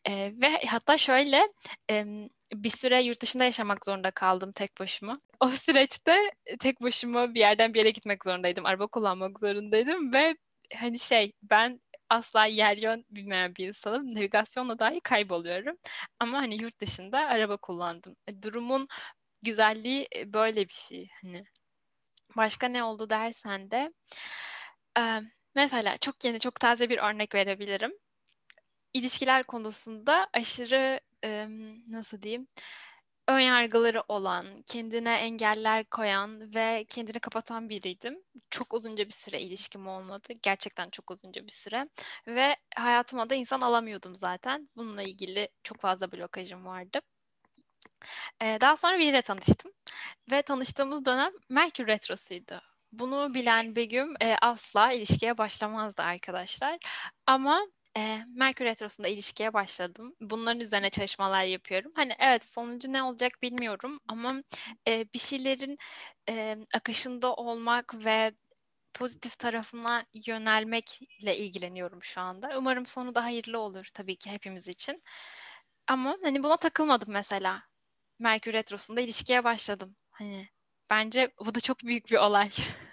Eee, 0.08 0.32
ve 0.40 0.60
hatta 0.68 0.98
şöyle 0.98 1.44
em, 1.88 2.28
bir 2.54 2.70
süre 2.70 3.02
yurt 3.02 3.22
dışında 3.22 3.44
yaşamak 3.44 3.84
zorunda 3.84 4.10
kaldım 4.10 4.52
tek 4.52 4.80
başıma. 4.80 5.20
O 5.40 5.48
süreçte 5.48 6.16
tek 6.60 6.82
başıma 6.82 7.34
bir 7.34 7.40
yerden 7.40 7.74
bir 7.74 7.78
yere 7.78 7.90
gitmek 7.90 8.24
zorundaydım. 8.24 8.66
Araba 8.66 8.86
kullanmak 8.86 9.38
zorundaydım 9.40 10.12
ve 10.14 10.36
hani 10.76 10.98
şey 10.98 11.32
ben 11.42 11.80
asla 12.10 12.46
yer 12.46 12.76
yön 12.76 13.04
bilmeyen 13.10 13.54
bir 13.56 13.68
insanım. 13.68 14.14
Navigasyonla 14.14 14.78
dahi 14.78 15.00
kayboluyorum. 15.00 15.76
Ama 16.20 16.38
hani 16.38 16.62
yurt 16.62 16.80
dışında 16.80 17.18
araba 17.18 17.56
kullandım. 17.56 18.16
E, 18.28 18.42
Durumun 18.42 18.86
güzelliği 19.42 20.08
e, 20.16 20.32
böyle 20.32 20.68
bir 20.68 20.74
şey 20.74 21.08
hani. 21.22 21.44
Başka 22.36 22.68
ne 22.68 22.84
oldu 22.84 23.10
dersen 23.10 23.70
de 23.70 23.86
e, 24.98 25.02
mesela 25.54 25.96
çok 25.98 26.24
yeni 26.24 26.40
çok 26.40 26.60
taze 26.60 26.88
bir 26.90 26.98
örnek 26.98 27.34
verebilirim. 27.34 27.92
İlişkiler 28.92 29.44
konusunda 29.44 30.28
aşırı 30.32 31.00
e, 31.24 31.48
nasıl 31.88 32.22
diyeyim 32.22 32.46
ön 33.28 33.40
yargıları 33.40 34.02
olan, 34.08 34.46
kendine 34.66 35.14
engeller 35.14 35.84
koyan 35.84 36.54
ve 36.54 36.84
kendini 36.88 37.20
kapatan 37.20 37.68
biriydim. 37.68 38.22
Çok 38.50 38.74
uzunca 38.74 39.06
bir 39.06 39.12
süre 39.12 39.40
ilişkim 39.40 39.86
olmadı. 39.86 40.32
Gerçekten 40.42 40.90
çok 40.90 41.10
uzunca 41.10 41.46
bir 41.46 41.52
süre. 41.52 41.82
Ve 42.26 42.56
hayatıma 42.76 43.30
da 43.30 43.34
insan 43.34 43.60
alamıyordum 43.60 44.16
zaten. 44.16 44.68
Bununla 44.76 45.02
ilgili 45.02 45.48
çok 45.64 45.80
fazla 45.80 46.12
blokajım 46.12 46.66
vardı. 46.66 47.00
Ee, 48.42 48.58
daha 48.60 48.76
sonra 48.76 48.98
biriyle 48.98 49.22
tanıştım. 49.22 49.72
Ve 50.30 50.42
tanıştığımız 50.42 51.04
dönem 51.04 51.32
Merkür 51.48 51.86
Retrosu'ydu. 51.86 52.60
Bunu 52.92 53.34
bilen 53.34 53.76
Begüm 53.76 54.14
e, 54.20 54.36
asla 54.42 54.92
ilişkiye 54.92 55.38
başlamazdı 55.38 56.02
arkadaşlar. 56.02 56.78
Ama 57.26 57.66
e, 57.96 58.18
Merkür 58.36 58.64
Retrosu'nda 58.64 59.08
ilişkiye 59.08 59.52
başladım. 59.52 60.14
Bunların 60.20 60.60
üzerine 60.60 60.90
çalışmalar 60.90 61.44
yapıyorum. 61.44 61.90
Hani 61.96 62.14
evet 62.18 62.46
sonucu 62.46 62.92
ne 62.92 63.02
olacak 63.02 63.32
bilmiyorum 63.42 63.96
ama 64.08 64.42
e, 64.88 65.06
bir 65.14 65.18
şeylerin 65.18 65.78
e, 66.28 66.56
akışında 66.74 67.34
olmak 67.34 67.94
ve 68.04 68.32
pozitif 68.94 69.38
tarafına 69.38 70.04
yönelmekle 70.26 71.36
ilgileniyorum 71.38 72.02
şu 72.02 72.20
anda. 72.20 72.50
Umarım 72.58 72.86
sonu 72.86 73.14
da 73.14 73.24
hayırlı 73.24 73.58
olur 73.58 73.90
tabii 73.94 74.16
ki 74.16 74.30
hepimiz 74.30 74.68
için. 74.68 74.98
Ama 75.88 76.16
hani 76.22 76.42
buna 76.42 76.56
takılmadım 76.56 77.12
mesela. 77.14 77.62
Merkür 78.18 78.52
Retrosu'nda 78.52 79.00
ilişkiye 79.00 79.44
başladım. 79.44 79.96
Hani 80.10 80.48
bence 80.90 81.32
bu 81.46 81.54
da 81.54 81.60
çok 81.60 81.80
büyük 81.80 82.06
bir 82.10 82.16
olay. 82.18 82.50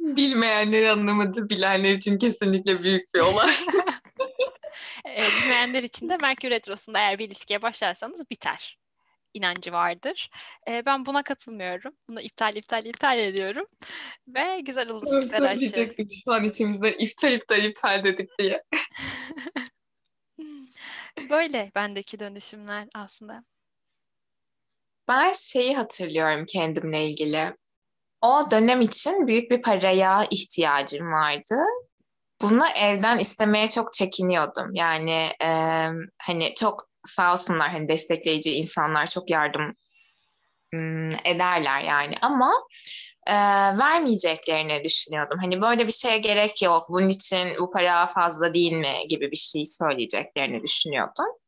bilmeyenler 0.00 0.82
anlamadı, 0.82 1.48
bilenler 1.48 1.90
için 1.90 2.18
kesinlikle 2.18 2.82
büyük 2.82 3.14
bir 3.14 3.20
olay. 3.20 3.50
E, 5.06 5.22
bilmeyenler 5.22 5.82
için 5.82 6.08
de 6.08 6.16
Merkür 6.16 6.50
Retrosu'nda 6.50 6.98
eğer 6.98 7.18
bir 7.18 7.26
ilişkiye 7.26 7.62
başlarsanız 7.62 8.30
biter 8.30 8.78
inancı 9.34 9.72
vardır. 9.72 10.30
E, 10.68 10.86
ben 10.86 11.06
buna 11.06 11.22
katılmıyorum. 11.22 11.94
Bunu 12.08 12.20
iptal 12.20 12.56
iptal 12.56 12.86
iptal 12.86 13.18
ediyorum. 13.18 13.66
Ve 14.28 14.60
güzel 14.60 14.90
olasılıklar 14.90 15.42
açıyorum. 15.42 15.94
şu 16.24 16.32
an 16.32 16.44
içimizde 16.44 16.96
iptal 16.96 17.32
iptal 17.32 17.64
iptal 17.64 18.04
dedik 18.04 18.38
diye. 18.38 18.64
Böyle 21.30 21.70
bendeki 21.74 22.20
dönüşümler 22.20 22.88
aslında. 22.94 23.42
Ben 25.08 25.32
şeyi 25.32 25.76
hatırlıyorum 25.76 26.44
kendimle 26.48 27.06
ilgili. 27.06 27.56
O 28.22 28.50
dönem 28.50 28.80
için 28.80 29.26
büyük 29.26 29.50
bir 29.50 29.62
paraya 29.62 30.26
ihtiyacım 30.30 31.12
vardı. 31.12 31.56
Bunu 32.42 32.64
evden 32.82 33.18
istemeye 33.18 33.68
çok 33.68 33.92
çekiniyordum. 33.92 34.74
Yani 34.74 35.28
e, 35.42 35.48
hani 36.22 36.54
çok 36.54 36.90
sağ 37.04 37.32
olsunlar 37.32 37.70
hani 37.70 37.88
destekleyici 37.88 38.54
insanlar 38.54 39.06
çok 39.06 39.30
yardım 39.30 39.74
ederler 41.24 41.82
yani 41.82 42.14
ama 42.22 42.52
e, 43.26 43.34
vermeyeceklerini 43.78 44.84
düşünüyordum. 44.84 45.38
Hani 45.40 45.60
böyle 45.60 45.86
bir 45.86 45.92
şeye 45.92 46.18
gerek 46.18 46.62
yok. 46.62 46.86
Bunun 46.88 47.08
için 47.08 47.48
bu 47.60 47.70
para 47.70 48.06
fazla 48.06 48.54
değil 48.54 48.72
mi 48.72 48.94
gibi 49.08 49.30
bir 49.30 49.36
şey 49.36 49.64
söyleyeceklerini 49.64 50.62
düşünüyordum. 50.62 51.39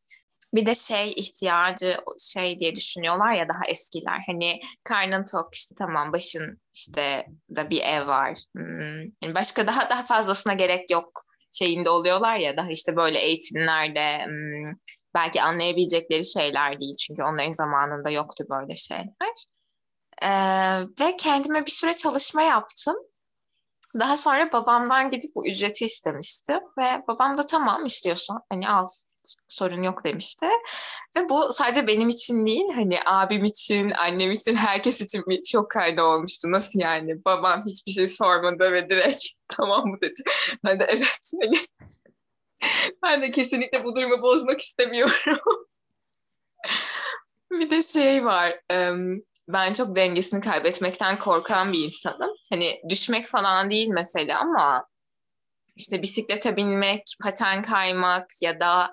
Bir 0.54 0.66
de 0.66 0.74
şey 0.74 1.12
ihtiyacı 1.16 1.96
şey 2.18 2.58
diye 2.58 2.74
düşünüyorlar 2.74 3.32
ya 3.32 3.48
daha 3.48 3.66
eskiler. 3.68 4.22
Hani 4.26 4.60
karnın 4.84 5.24
tok 5.32 5.54
işte 5.54 5.74
tamam 5.78 6.12
başın 6.12 6.60
işte 6.74 7.26
da 7.56 7.70
bir 7.70 7.80
ev 7.80 8.06
var. 8.06 8.38
Hmm, 8.56 9.00
yani 9.22 9.34
başka 9.34 9.66
daha 9.66 9.90
daha 9.90 10.02
fazlasına 10.02 10.54
gerek 10.54 10.90
yok 10.90 11.08
şeyinde 11.52 11.90
oluyorlar 11.90 12.36
ya 12.36 12.56
daha 12.56 12.70
işte 12.70 12.96
böyle 12.96 13.18
eğitimlerde 13.18 14.24
hmm, 14.24 14.74
belki 15.14 15.42
anlayabilecekleri 15.42 16.24
şeyler 16.24 16.80
değil 16.80 16.94
çünkü 16.96 17.22
onların 17.22 17.52
zamanında 17.52 18.10
yoktu 18.10 18.44
böyle 18.50 18.76
şeyler. 18.76 19.34
Ee, 20.22 20.82
ve 21.00 21.16
kendime 21.16 21.66
bir 21.66 21.70
süre 21.70 21.92
çalışma 21.92 22.42
yaptım. 22.42 22.96
Daha 23.98 24.16
sonra 24.16 24.52
babamdan 24.52 25.10
gidip 25.10 25.30
bu 25.34 25.46
ücreti 25.46 25.84
istemişti 25.84 26.52
ve 26.78 27.02
babam 27.08 27.38
da 27.38 27.46
tamam 27.46 27.86
istiyorsan 27.86 28.40
hani 28.48 28.68
al 28.68 28.86
sorun 29.48 29.82
yok 29.82 30.04
demişti. 30.04 30.46
Ve 31.16 31.28
bu 31.28 31.52
sadece 31.52 31.86
benim 31.86 32.08
için 32.08 32.46
değil 32.46 32.64
hani 32.74 32.98
abim 33.06 33.44
için, 33.44 33.90
annem 33.90 34.32
için, 34.32 34.56
herkes 34.56 35.00
için 35.00 35.22
bir 35.26 35.44
şok 35.44 35.70
kaydı 35.70 36.02
olmuştu. 36.02 36.50
Nasıl 36.50 36.80
yani? 36.80 37.24
Babam 37.24 37.62
hiçbir 37.66 37.92
şey 37.92 38.08
sormadı 38.08 38.72
ve 38.72 38.90
direkt 38.90 39.22
tamam 39.48 39.86
mı 39.86 40.00
dedi. 40.00 40.22
Ben 40.64 40.80
de 40.80 40.84
evet 40.88 41.30
hani 41.42 41.56
ben 43.02 43.22
de 43.22 43.30
kesinlikle 43.30 43.84
bu 43.84 43.96
durumu 43.96 44.22
bozmak 44.22 44.60
istemiyorum. 44.60 45.14
bir 47.50 47.70
de 47.70 47.82
şey 47.82 48.24
var. 48.24 48.60
Ben 49.48 49.72
çok 49.72 49.96
dengesini 49.96 50.40
kaybetmekten 50.40 51.18
korkan 51.18 51.72
bir 51.72 51.84
insanım. 51.84 52.30
Hani 52.50 52.80
düşmek 52.88 53.26
falan 53.26 53.70
değil 53.70 53.88
mesela 53.88 54.40
ama 54.40 54.86
işte 55.76 56.02
bisiklete 56.02 56.56
binmek, 56.56 57.02
paten 57.22 57.62
kaymak 57.62 58.26
ya 58.42 58.60
da 58.60 58.92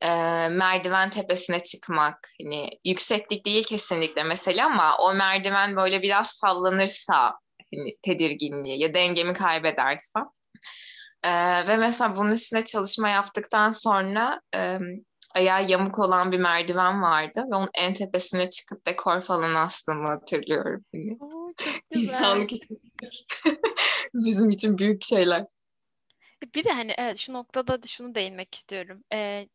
e, 0.00 0.08
merdiven 0.48 1.10
tepesine 1.10 1.58
çıkmak. 1.60 2.28
Hani 2.42 2.70
yükseklik 2.84 3.46
değil 3.46 3.64
kesinlikle 3.64 4.22
mesela 4.22 4.66
ama 4.66 4.96
o 4.96 5.14
merdiven 5.14 5.76
böyle 5.76 6.02
biraz 6.02 6.26
sallanırsa 6.30 7.34
hani 7.74 7.96
tedirginliği 8.02 8.80
ya 8.80 8.94
dengemi 8.94 9.32
kaybedersem. 9.32 10.24
E, 11.22 11.30
ve 11.68 11.76
mesela 11.76 12.16
bunun 12.16 12.32
üstüne 12.32 12.64
çalışma 12.64 13.08
yaptıktan 13.08 13.70
sonra 13.70 14.40
e, 14.54 14.78
ayağı 15.34 15.64
yamuk 15.68 15.98
olan 15.98 16.32
bir 16.32 16.38
merdiven 16.38 17.02
vardı 17.02 17.44
ve 17.50 17.54
onun 17.54 17.70
en 17.74 17.92
tepesine 17.92 18.50
çıkıp 18.50 18.86
dekor 18.86 19.20
falan 19.20 19.54
astığımı 19.54 20.08
hatırlıyorum. 20.08 20.84
Hani 20.94 21.18
Oo, 21.20 21.52
çok 21.56 21.74
güzel. 21.90 22.14
İnsanlık 22.14 22.52
için 22.52 22.80
bizim 24.14 24.50
için 24.50 24.78
büyük 24.78 25.04
şeyler. 25.04 25.44
Bir 26.54 26.64
de 26.64 26.70
hani 26.70 26.94
evet 26.98 27.18
şu 27.18 27.32
noktada 27.32 27.78
şunu 27.86 28.14
değinmek 28.14 28.54
istiyorum. 28.54 29.04
Ee, 29.12 29.48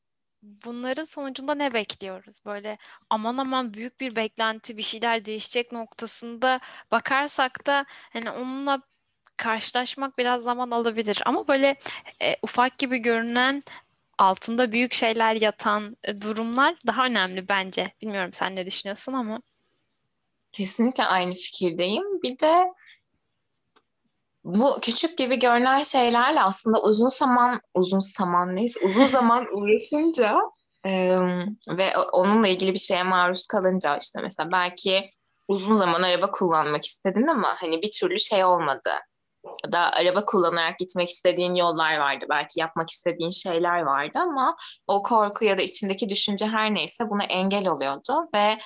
bunların 0.44 1.04
sonucunda 1.04 1.56
ne 1.56 1.74
bekliyoruz? 1.74 2.38
Böyle 2.46 2.78
aman 3.10 3.38
aman 3.38 3.74
büyük 3.74 4.00
bir 4.00 4.16
beklenti, 4.16 4.78
bir 4.78 4.82
şeyler 4.82 5.26
değişecek 5.26 5.72
noktasında 5.72 6.60
bakarsak 6.92 7.68
da 7.68 7.86
hani 7.90 8.32
onunla 8.32 8.82
karşılaşmak 9.38 10.18
biraz 10.18 10.44
zaman 10.44 10.72
alabilir. 10.72 11.22
Ama 11.26 11.48
böyle 11.48 11.76
e, 12.22 12.36
ufak 12.42 12.78
gibi 12.78 12.98
görünen 12.98 13.64
altında 14.18 14.72
büyük 14.72 14.94
şeyler 14.94 15.36
yatan 15.36 15.98
e, 16.04 16.22
durumlar 16.22 16.76
daha 16.88 17.06
önemli 17.06 17.50
bence. 17.50 17.94
Bilmiyorum 18.02 18.34
sen 18.34 18.56
ne 18.56 18.66
düşünüyorsun 18.66 19.14
ama. 19.14 19.42
Kesinlikle 20.52 21.06
aynı 21.06 21.32
fikirdeyim. 21.32 22.22
Bir 22.24 22.40
de 22.40 22.74
bu 24.44 24.78
küçük 24.82 25.18
gibi 25.18 25.40
görünen 25.40 25.84
şeylerle 25.84 26.42
aslında 26.42 26.82
uzun 26.82 27.08
zaman 27.08 27.62
uzun 27.74 28.00
zaman 28.00 28.56
neyse 28.56 28.80
uzun 28.86 29.04
zaman 29.18 29.48
uğraşınca 29.52 30.36
e, 30.86 31.18
ve 31.72 31.98
onunla 31.98 32.48
ilgili 32.48 32.74
bir 32.74 32.80
şeye 32.80 33.04
maruz 33.04 33.48
kalınca 33.48 33.98
işte 33.98 34.20
mesela 34.22 34.52
belki 34.52 35.10
uzun 35.48 35.74
zaman 35.74 36.02
araba 36.02 36.32
kullanmak 36.32 36.86
istedin 36.86 37.28
ama 37.28 37.56
hani 37.58 37.82
bir 37.82 37.92
türlü 37.92 38.20
şey 38.20 38.46
olmadı. 38.46 38.92
Da 39.72 39.92
araba 39.92 40.26
kullanarak 40.26 40.80
gitmek 40.80 41.10
istediğin 41.10 41.56
yollar 41.56 41.98
vardı. 41.98 42.26
Belki 42.30 42.60
yapmak 42.60 42.90
istediğin 42.90 43.30
şeyler 43.30 43.82
vardı 43.82 44.20
ama 44.20 44.56
o 44.88 45.04
korku 45.04 45.46
ya 45.46 45.58
da 45.58 45.62
içindeki 45.62 46.10
düşünce 46.10 46.48
her 46.48 46.74
neyse 46.74 47.10
buna 47.10 47.24
engel 47.24 47.68
oluyordu 47.68 48.30
ve 48.36 48.58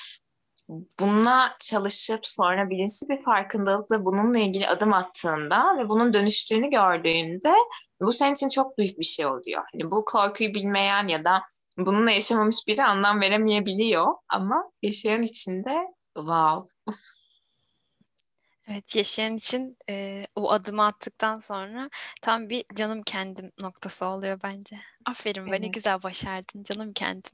bununla 1.00 1.56
çalışıp 1.60 2.20
sonra 2.24 2.70
bilinçli 2.70 3.10
bir 3.10 3.24
farkındalıkla 3.24 4.06
bununla 4.06 4.40
ilgili 4.40 4.68
adım 4.68 4.94
attığında 4.94 5.78
ve 5.78 5.90
bunun 5.90 6.14
dönüştüğünü 6.14 6.70
gördüğünde 6.70 7.54
bu 8.02 8.12
senin 8.12 8.34
için 8.34 8.50
çok 8.50 8.78
büyük 8.78 9.00
bir 9.00 9.06
şey 9.06 9.26
oluyor. 9.26 9.64
Hani 9.74 9.92
bu 9.92 10.06
korkuyu 10.06 10.54
bilmeyen 10.54 11.08
ya 11.08 11.26
da 11.26 11.44
bununla 11.78 12.12
yaşamamış 12.12 12.68
biri 12.68 12.84
anlam 12.84 13.22
veremeyebiliyor 13.22 14.08
ama 14.30 14.72
yaşayan 14.82 15.24
içinde 15.24 15.78
wow. 16.16 16.70
Evet, 18.68 18.96
yaşayan 18.96 19.36
için 19.36 19.78
e, 19.90 20.24
o 20.36 20.52
adımı 20.52 20.86
attıktan 20.86 21.40
sonra 21.40 21.90
tam 22.22 22.50
bir 22.50 22.66
canım 22.76 23.04
kendim 23.04 23.52
noktası 23.62 24.08
oluyor 24.08 24.40
bence. 24.44 24.80
Aferin 25.06 25.48
evet. 25.48 25.62
be 25.62 25.68
güzel 25.68 26.04
başardın 26.04 26.64
canım 26.64 26.94
kendim. 26.94 27.32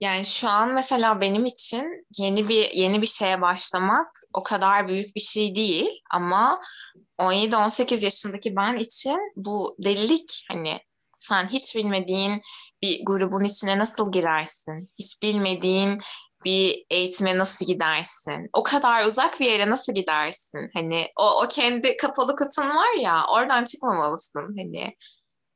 Yani 0.00 0.24
şu 0.24 0.48
an 0.48 0.72
mesela 0.72 1.20
benim 1.20 1.44
için 1.44 2.06
yeni 2.18 2.48
bir 2.48 2.70
yeni 2.70 3.02
bir 3.02 3.06
şeye 3.06 3.40
başlamak 3.40 4.06
o 4.32 4.42
kadar 4.42 4.88
büyük 4.88 5.16
bir 5.16 5.20
şey 5.20 5.54
değil 5.54 5.90
ama 6.10 6.60
17-18 7.18 8.04
yaşındaki 8.04 8.56
ben 8.56 8.76
için 8.76 9.18
bu 9.36 9.76
delilik 9.84 10.44
hani 10.48 10.80
sen 11.16 11.46
hiç 11.46 11.76
bilmediğin 11.76 12.40
bir 12.82 13.04
grubun 13.04 13.44
içine 13.44 13.78
nasıl 13.78 14.12
girersin? 14.12 14.90
Hiç 14.98 15.22
bilmediğin 15.22 15.98
bir 16.44 16.86
eğitime 16.90 17.38
nasıl 17.38 17.66
gidersin? 17.66 18.50
O 18.52 18.62
kadar 18.62 19.04
uzak 19.04 19.40
bir 19.40 19.46
yere 19.46 19.70
nasıl 19.70 19.94
gidersin? 19.94 20.70
Hani 20.74 21.06
o, 21.16 21.42
o 21.44 21.48
kendi 21.48 21.96
kapalı 21.96 22.36
kutun 22.36 22.68
var 22.68 22.98
ya 23.00 23.24
oradan 23.26 23.64
çıkmamalısın 23.64 24.56
hani. 24.58 24.96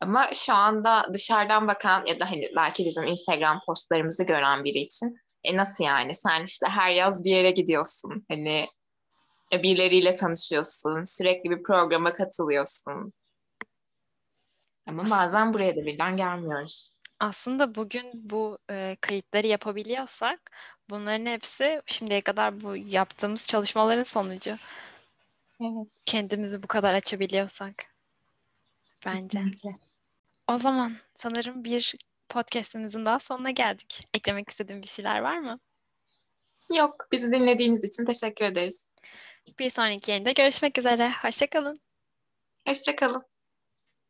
Ama 0.01 0.28
şu 0.32 0.55
anda 0.55 1.07
dışarıdan 1.12 1.68
bakan 1.68 2.07
ya 2.07 2.20
da 2.20 2.30
hani 2.30 2.51
belki 2.57 2.85
bizim 2.85 3.05
Instagram 3.05 3.61
postlarımızı 3.66 4.24
gören 4.24 4.64
biri 4.64 4.78
için 4.78 5.16
e 5.45 5.57
nasıl 5.57 5.85
yani 5.85 6.14
sen 6.14 6.45
işte 6.45 6.66
her 6.66 6.91
yaz 6.91 7.24
bir 7.24 7.30
yere 7.30 7.51
gidiyorsun 7.51 8.24
hani 8.30 8.68
e, 9.53 9.62
birileriyle 9.62 10.14
tanışıyorsun 10.14 11.03
sürekli 11.05 11.51
bir 11.51 11.62
programa 11.62 12.12
katılıyorsun 12.12 13.12
ama 14.87 15.11
bazen 15.11 15.53
buraya 15.53 15.76
da 15.76 15.87
birden 15.87 16.16
gelmiyoruz. 16.16 16.93
Aslında 17.25 17.75
bugün 17.75 18.11
bu 18.14 18.59
e, 18.70 18.97
kayıtları 19.01 19.47
yapabiliyorsak 19.47 20.51
bunların 20.91 21.27
hepsi 21.27 21.83
şimdiye 21.87 22.20
kadar 22.20 22.61
bu 22.61 22.77
yaptığımız 22.77 23.49
çalışmaların 23.49 24.03
sonucu. 24.03 24.57
Evet. 25.61 25.89
Kendimizi 26.07 26.62
bu 26.62 26.66
kadar 26.66 26.95
açabiliyorsak 26.95 27.75
bence. 29.07 29.22
Kesinlikle. 29.22 29.70
O 30.49 30.59
zaman 30.59 30.93
sanırım 31.16 31.64
bir 31.64 31.95
podcastimizin 32.29 33.07
daha 33.07 33.18
sonuna 33.18 33.51
geldik. 33.51 34.09
Eklemek 34.14 34.51
istediğin 34.51 34.83
bir 34.83 34.89
şeyler 34.89 35.18
var 35.18 35.39
mı? 35.39 35.61
Yok. 36.77 37.09
Bizi 37.12 37.33
dinlediğiniz 37.33 37.85
için 37.85 38.05
teşekkür 38.05 38.45
ederiz. 38.45 38.93
Bir 39.59 39.70
sonraki 39.70 40.11
yayında 40.11 40.33
görüşmek 40.33 40.79
üzere. 40.79 41.12
Hoşçakalın. 41.22 41.77
Hoşçakalın. 42.68 43.34